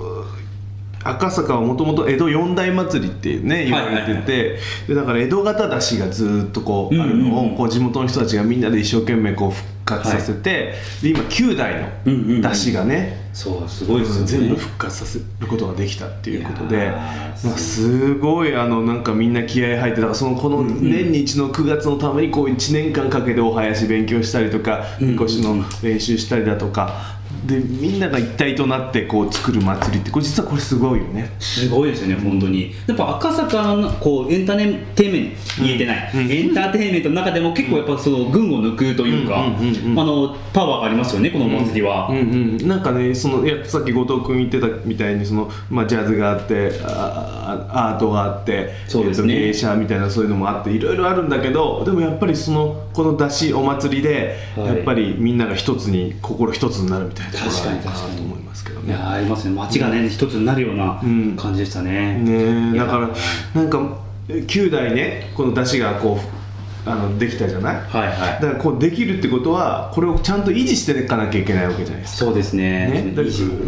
[1.03, 9.67] 赤坂はもともと江戸四大祭りってね言われてて、でだから江戸型だしがずっとこうあるのを、こう地元の人たちがみんなで一生懸命こう復
[9.97, 12.35] 活させて、で今9代うんうんうん。
[12.37, 14.27] のだしがね、そうすごいですよね。
[14.27, 25.11] 全部復活させることができたっていうことでいやーなんかすごいあのなんかみんな気合い入ってだからそのこの年に一度の9月のためにこう1年間かけてお囃子勉強したりとかうん。
[25.11, 31.31] みこしの練習したりだとかでみんなが一体となってこう作る祭りってこれ実はこれすごいよね。
[31.39, 32.73] すごいですよね、本当に。
[32.87, 42.07] やっぱ赤坂のこうエンターテインメント、言えてない、うんエンターテインメントの中でも結構やっぱその群を抜くというか、あのパワーがありますよね、このお祭りは。
[42.09, 42.19] うんう
[42.63, 54.67] ん、なんかねそのいやさっき後藤君言ってたみたいにその、まあ、ジャズがあってああアートがあってそうですねえっと芸者みたいなそういうのもあっていろいろあるんだけどでもやっぱりそのこの出しお祭りで、はい。
[54.67, 59.03] やっぱりみんなが一つに心一つになるみたいなところがあるかなと思いますけどいやね。
[59.03, 61.35] ーありますね、街がね、一つになるようなうん。
[61.37, 62.17] 感じでしたね。
[62.17, 63.09] ねえだから
[63.53, 63.79] なんか
[64.27, 66.40] 9代ねこの出汁がこう
[66.85, 67.75] あのできたじゃない？
[67.75, 68.17] はいはい。
[68.17, 72.25] だからこうできるってことはこれをちゃんと維持していかなきゃいけないわけじゃないですか。
[72.25, 73.13] そうですね。
[73.13, 73.13] ね、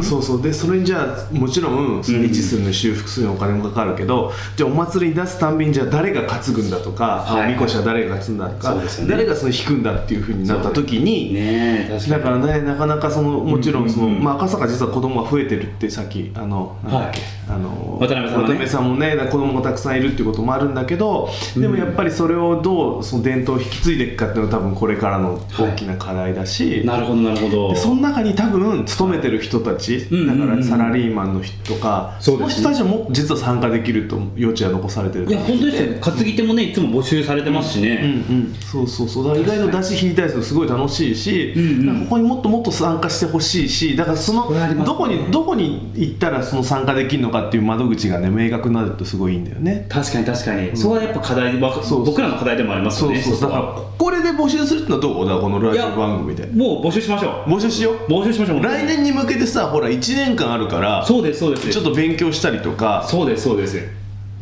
[0.02, 0.42] そうそう。
[0.42, 7.54] でそれにじゃあもちろんその維持するの修復するのお金もかかるけど、じゃあお祭りに出すたんびにじゃあ誰が担ぐんだとか、はい。
[7.54, 8.82] みこしは誰が担んだとか、ね。
[9.08, 12.10] 誰がその引くんだっていうふうになった時に、ねかに。
[12.10, 14.18] だからねなかなかそのもちろんその、うんうん。
[14.18, 18.48] うんまあ、赤坂実は子供が増えてるってさっきあのなんだっけ、あの渡辺さんもね。
[18.48, 27.70] 渡辺さんもね子供がたくさんいるっていうこともあるんだけどでもやっぱりそれをどうその伝統を引き継いでいくかっていうのは多分これからの大きな課題だし、なるほどなるほど。
[27.70, 30.40] でその中に多分勤めてる人たち、うんうんうん。
[30.40, 32.64] だからサラリーマンの人とか、そうですね。
[32.64, 36.00] の人たちはも実は参加できると余地は残されてるいや本当ですよね。
[36.02, 38.26] 担ぎ手もねいつも募集されてますしうんね。
[38.30, 39.24] うん、そうそうそう。
[39.26, 42.04] だから意外と出し引いたりするとすごい楽しいし、うんうん。
[42.06, 44.84] ここにもっともっと参加してほしいしだからそのね。
[44.86, 49.86] どこにどこに行ったらその参加できるのかっていう窓口がね明確になるとすごいいいんだよね。
[49.90, 50.76] 確かに確かに。
[50.76, 53.22] そこはやっぱ課題僕らの課題でもありますよね。
[53.22, 55.28] そうそうだからこれで募集するってのはどう？
[55.28, 57.50] だこのラジオ番組でもう募集しましょう。
[57.50, 58.12] 募集しよう？
[58.12, 58.64] 募集しましょう。
[58.64, 61.70] 来年に向けてさほら1年間あるからそうですそうです。
[61.70, 63.78] ちょっと勉強したりとかそうですそうです。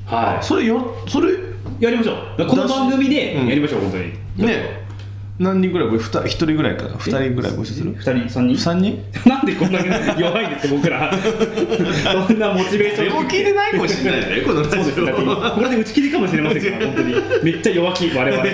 [0.06, 0.44] はい。
[0.44, 1.32] それよそれ
[1.80, 2.46] やりましょう。
[2.48, 4.48] この番組でうんやりましょう、本当に。
[4.48, 4.81] ね
[5.42, 7.92] 何人ぐらいふた1人ぐらいかな？2人ぐらい募集する？
[7.98, 9.04] 二人、三人？3人？
[9.26, 9.88] なんでこんなに
[10.22, 11.12] 弱いんですか、僕ら。
[12.28, 13.06] そんなモチベーション。
[13.08, 14.96] 病気でないかもしれないねこのそうです。
[14.96, 17.16] これで打ち切りかもしれませんから、本当に。
[17.44, 18.46] めっちゃ弱気、我々。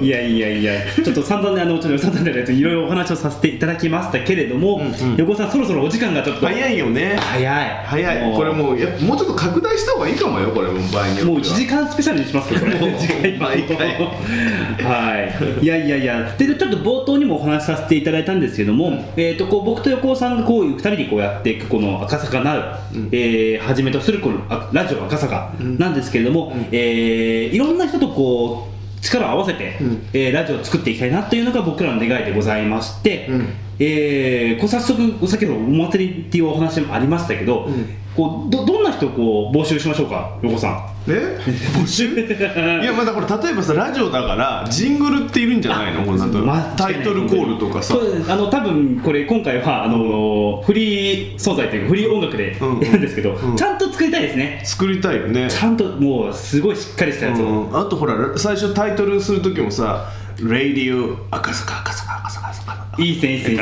[0.00, 0.72] いやいやいや、
[1.04, 5.16] ちょっと散々ね、あの、ちょっと散々なやつ、いろいろお話をさせていただきましたけれども、うんうん。
[5.16, 6.46] 横尾さん、そろそろお時間がちょっと。
[6.46, 7.16] 早いよね。
[7.20, 7.84] 早い。
[7.86, 8.32] 早い。
[8.34, 13.90] これもうやもうちょっと拡大した方がいいかもよこれも場合によってはもう1時間スペシャルにしますけど、これ、もう次回毎回。
[14.80, 22.78] はい、いやいやいや、でちょっと冒頭にもお話しさせていただいたんですけども、えー、とこう僕と横尾さんがこういう2人でこうやっていく、この赤坂なう、
[23.12, 30.06] えーはじめとするこのあラジオ赤坂なんですけれども、えーいろんな人とこう力を合わせて、うん。
[30.12, 33.48] えーラジオを作っていきたいなというのが僕らの願いでございまして、うん。
[33.78, 38.00] えーこう早速、先ほどお祭りっていうお話もありましたけど、ん。
[38.16, 40.90] こうどどんな人をこう募集しましょうか、横尾さん。
[41.10, 41.38] え？
[41.78, 42.08] 募集？
[42.20, 46.04] いやまあだから例えばさラジオだからジングルっているんじゃないの？
[46.04, 47.96] これなんとまあタイトルコールとかさ。
[48.28, 53.56] あの多分これ今回はあのフリー素材というかフリー音楽でうんやるんですけど、うん。
[53.56, 54.62] ちゃんと作りたいですね。
[54.64, 55.48] 作りたいよね。
[55.50, 57.76] ちゃんともうすごいしっかりしたやつを、うん。
[57.76, 60.10] あとほら最初タイトルする時もさ
[60.42, 62.70] 「レイディオ赤坂赤坂赤坂赤坂」
[63.02, 63.56] いい線いい線い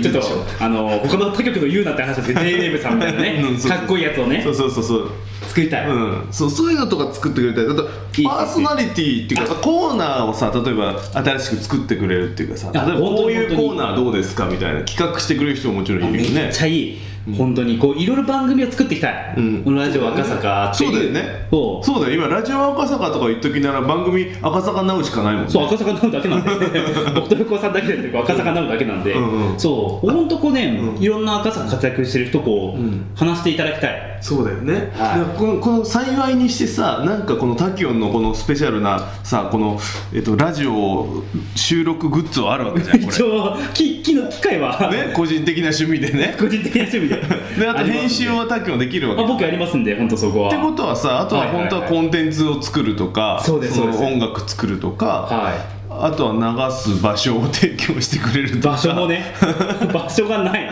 [0.00, 0.22] いちょっと
[0.60, 4.40] あの他の他局の言うなって話ですけど JWAVE さんみたいなねかっこいいやつをね。
[4.42, 5.10] そうそうそうそう
[5.48, 8.26] 作りたい、うん、そうそういうのとか作ってくれたりだといい。
[8.26, 16.98] パーソナリティっていうかコーナーをさ例えば新しく作ってくれるっていうかさあ例えばこういうコーナーどうですかみたいな企画してくれる人ももちろんいるよめねっちゃいい、
[17.36, 19.64] 本当にこういろいろ番組を作っていきたい、うん。
[19.64, 20.90] このラジオ赤坂っていう。
[20.92, 21.46] そうだよね。
[21.50, 21.86] そう。
[21.86, 25.50] そうだよ今ラジオ赤坂とか言っときなら番組赤坂なうしかないもんね。
[25.50, 26.50] そう赤坂ナウだけなんで。
[27.14, 30.10] 僕と横尾さんだけで赤坂ナウだけなんで、うんうんそう。
[30.10, 31.02] 本当こうね、うん。
[31.02, 33.06] いろんな赤坂活躍してる人こう、うん。
[33.14, 35.38] 話していただきたいそうだよね、はい。
[35.38, 39.78] このこの幸いにしてさなんかこのタキオンのこのスペシャルなさこの、
[40.12, 41.22] えっと、ラジオ
[41.54, 46.36] 収録グッズはあるわけじゃんこ一応機機の機械は、れね個人的な趣味でね。
[46.38, 47.16] 個人的な趣味で。
[47.58, 50.48] であと編集はタキオンできるわけあ僕やりますんで本当そこは。
[50.48, 51.70] ってことはさあとははいはいはい。
[51.70, 54.00] 本当はコンテンツを作るとかそうですそうです。
[54.00, 58.74] の音楽作るとか、はあかあとは流す場所を提供してくれるとか。
[58.74, 59.34] 場所もね。
[59.92, 60.70] 場所がない。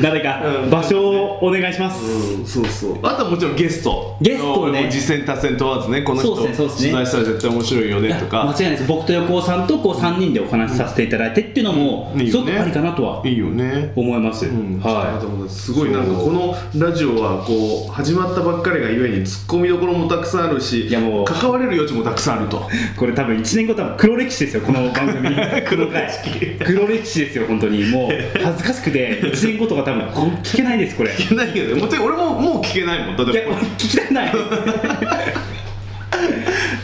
[0.00, 2.46] 誰か場所をお願いします、うん。
[2.46, 2.98] そうそう。
[3.02, 4.16] あとはもちろんゲスト。
[4.20, 4.88] ゲストね。
[4.90, 6.90] 実践多選問わずねこの人そうですねそうですね。
[6.90, 8.84] 取材したら絶対面白いよねと間か違いないです。
[8.86, 13.92] 僕と横尾さんとこう3人でお話しさせていただいてっていうのもすごくありかなとはいいよね。
[13.96, 21.24] 思います、うん、はあとすごいなんかこのラジオはこう始まったばっかりがゆえにツッコミどころもたくさんあるしいやもう。
[21.24, 22.58] 関われる余地もたくさんあると。
[22.58, 22.60] い
[22.96, 25.34] これ多分1年後多分黒歴史ですよこの番組。
[25.66, 26.06] 黒回
[26.64, 27.84] 黒歴史ですよ本当に。
[27.86, 28.10] もう
[28.44, 31.10] 恥ずかしくて1年後とか多分こ聞けないですこれ。
[31.10, 33.16] い聞けないけども俺ももう聞けないもん。
[33.16, 34.32] だってや聞きたくない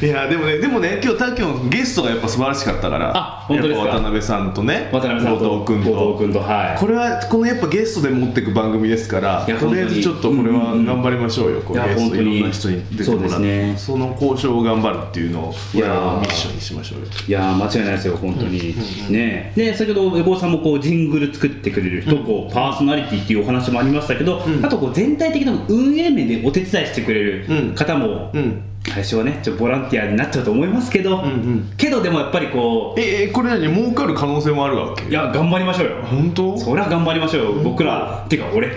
[0.01, 3.13] いやでもねでもね今日タキョンゲストがやっぱ素晴らしかったから。
[3.17, 3.87] あ本当ですか？
[3.89, 5.99] 渡辺さんとね渡辺さんと後藤君と。
[5.99, 6.79] 後藤君とはい。
[6.79, 12.37] これはこのやっぱゲストで持っていく番組ですからとりあえずちょっとこれは頑張りましょうよ、こうゲスト本当に。
[12.37, 13.05] いろんな人に出てもらって。
[13.07, 13.75] そうですね。
[13.77, 17.07] その交渉を頑張るっていうのをいや俺らのミッションにしましょうよ。
[17.27, 18.77] いやー間違いないですよ本当に、
[19.11, 19.53] ね。
[19.57, 27.75] で先ほど横尾さんもこうジングル作ってくれる人、こうパーソナリティっていうお話もありましたけど、あとこう全体的な運営面でお手伝いしてくれるうん。
[27.75, 31.73] 方も、うん最初はねちょっとボランティアになっちゃうと思いますけど、んうん。
[31.77, 33.73] けどでもやっぱりこうええこれ何？
[33.75, 35.05] 儲かる可能性もあるわけ？
[35.09, 35.97] いや頑張りましょうよ。
[36.05, 36.57] 本当？
[36.59, 37.63] そりゃ頑張りましょうよ。
[37.63, 38.69] 僕ら てか俺。
[38.69, 38.77] 頑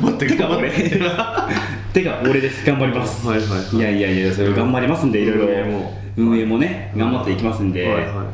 [0.00, 0.98] 張っててか頑張っ俺て。
[1.92, 2.64] てか俺です。
[2.66, 3.26] 頑張ります。
[3.26, 3.76] はいはいはい。
[3.76, 5.44] いやいやいやそれ頑張りますんでいろいろ。
[5.46, 6.02] 運営も。
[6.16, 7.86] 運営もね頑張っていきますんで。
[7.86, 8.26] はいはい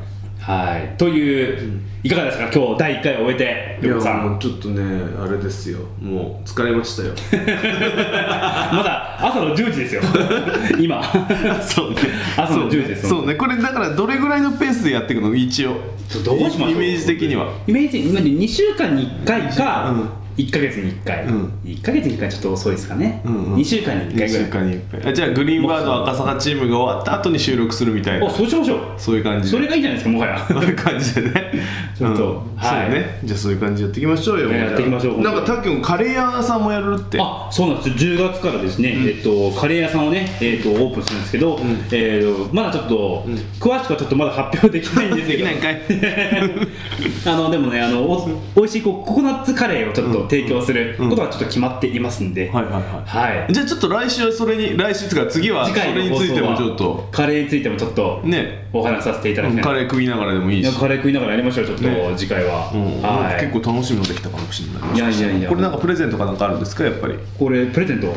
[0.49, 0.97] はい。
[0.97, 2.51] といういかがですか？
[2.51, 4.83] 今日第1回を終えていやもうちょっとね
[5.23, 5.81] あれですよ。
[6.01, 7.13] もう疲れましたよ。
[8.73, 10.01] まだ朝の10時ですよ。
[10.81, 11.03] 今。
[11.63, 11.97] そうね。
[12.37, 13.35] 朝の10時ですそうね。
[13.35, 15.35] これだからどれぐらいのペースでやっていくの？
[15.35, 15.77] 一応。
[16.25, 16.71] どうしましょう。
[16.71, 17.49] イメージ的には。
[17.67, 20.09] イメージ今で2週間に1回か、うん
[20.39, 21.53] 1か月に1回、うん。
[21.65, 23.55] 1か月に1回ちょっと遅いですかね、うんうん。
[23.57, 24.31] 2週間に1 1回ぐらい。
[24.31, 25.11] 週間に1回。
[25.11, 28.27] あじゃあグリーンバード赤坂チームが終わった後に収録するみたいな。
[28.27, 28.79] おそうしましょう。
[28.97, 29.57] そういう感じで。
[29.57, 30.47] それがいいじゃないですかもはや。
[30.49, 31.53] そういう感じでね。
[31.99, 32.57] ちょっとうん。
[32.57, 32.87] はい。
[32.87, 33.19] そうね。
[33.25, 34.49] じゃあそういう感じでやっていきましょうよ。
[34.49, 37.19] ねやっていきましょうなんかたっきゅんカレー屋さんもやるって。
[37.21, 41.61] あそうなんです10月からですね、えっと、カレー屋さんをね、えっと、オープンするんですけど、ん。
[41.91, 43.27] えーとまだちょっと、
[43.61, 45.45] 詳しくはちょっとまだ発表できないんですけど。
[45.45, 45.81] できないんかい。
[47.27, 52.83] あのでもねあのお美味しいこうココナッツカレーをちょっと提供することがちょっと決まっていますんで、はいはいはい。
[53.41, 53.53] はい。
[53.53, 57.09] じゃあちょっと来週はそれに来週っていうか次はそ次回のれについてもちょっと。
[57.13, 58.67] カレーについてもちょっとね。
[58.71, 59.65] お話しさせていただきたい。
[59.65, 60.79] カレー食いながらでもいいし。
[60.79, 62.13] カレー食いながらやりましょうちょっと、ね。
[62.17, 63.03] 次回は、うん。
[63.03, 63.41] はい。
[63.41, 64.95] 結構楽しみのできたかもしれない。
[64.95, 65.49] いやいやいや。
[65.49, 67.15] これなんかプレゼントかなんかあるんですかやっぱり？
[67.39, 68.09] これプレゼント、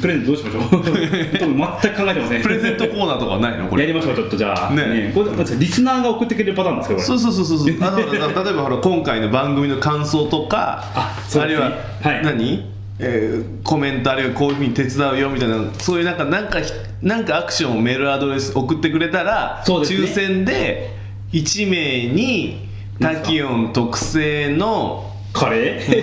[0.00, 0.62] プレゼントどうしましょう？
[1.38, 2.42] 多分全く考えてません。
[2.42, 3.68] プレゼントコーナーとかないの？
[3.68, 3.82] これ。
[3.82, 4.74] やりましょうちょっとじゃあ。
[4.74, 5.12] ね。
[5.14, 7.06] これリスナーが送ってくれるパターンですかこれ？
[7.06, 7.76] そうそうそうそうそう。
[7.82, 11.57] あの例えばほら今回の番組の感想とかあそうですね。
[11.57, 11.72] るいは、
[12.02, 12.24] はい。
[12.24, 16.58] 何、えーコメントあるいはこういうふうに手伝うよみたいなそういうなんかなんか
[17.02, 19.72] なんかアクションをメールアドレス送ってくれたら、ね。
[19.72, 20.90] 抽選で
[21.32, 22.68] 1名に
[23.00, 25.07] タキオン特製の
[25.38, 26.02] カレー？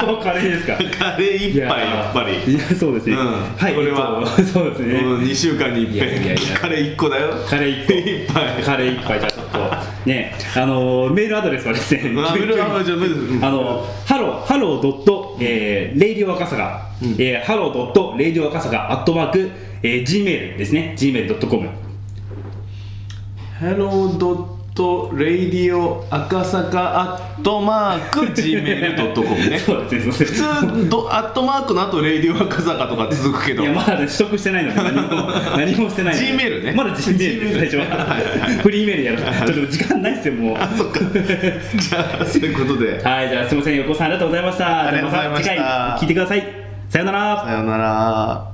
[0.00, 0.76] そうカレーですか？
[0.98, 2.52] カレー一杯やっぱり。
[2.52, 3.26] いやそうですね、うん。
[3.56, 6.36] はいこれはえっと そうですね、うん、2週間に一遍。
[6.60, 7.28] カレー1個だよ。
[7.48, 7.92] カレー1個。
[7.92, 8.62] 一杯。
[8.64, 9.58] カレー1杯じゃあちょっと
[10.06, 10.34] ね。
[10.56, 12.02] あのーメールアドレスはですね
[13.42, 16.80] あの hello hello ドットえーレイディオ赤坂、
[17.18, 19.50] えーハロードットレイディオ赤坂アットマーク、
[19.82, 20.94] えー、Gmail ですね。
[20.96, 21.68] Gmail.com
[24.74, 25.00] hello.
[25.16, 29.58] radio 赤坂アットマーク Gmail.com ね。
[29.60, 30.42] そうですねそうです。
[30.42, 33.62] 普通どアットマークの後レイディオ赤坂とか続くけど。
[33.62, 36.72] いやまだね取得してないので何も 何もしてない Gmail ね。
[36.72, 37.84] まだ Gmail です最初は。
[38.62, 39.18] フリーメールやる
[39.52, 40.56] ちょっと時間ないですよもう。
[40.58, 41.00] あそっか。
[41.12, 43.00] じゃあそういうことで。
[43.02, 43.76] はいじゃあすみません。
[43.76, 44.86] 横尾さんありがとうございました。
[44.86, 45.66] ありがとうございました次回
[45.98, 46.44] 聞いてください。
[46.88, 47.44] さようなら。
[47.44, 48.49] さようなら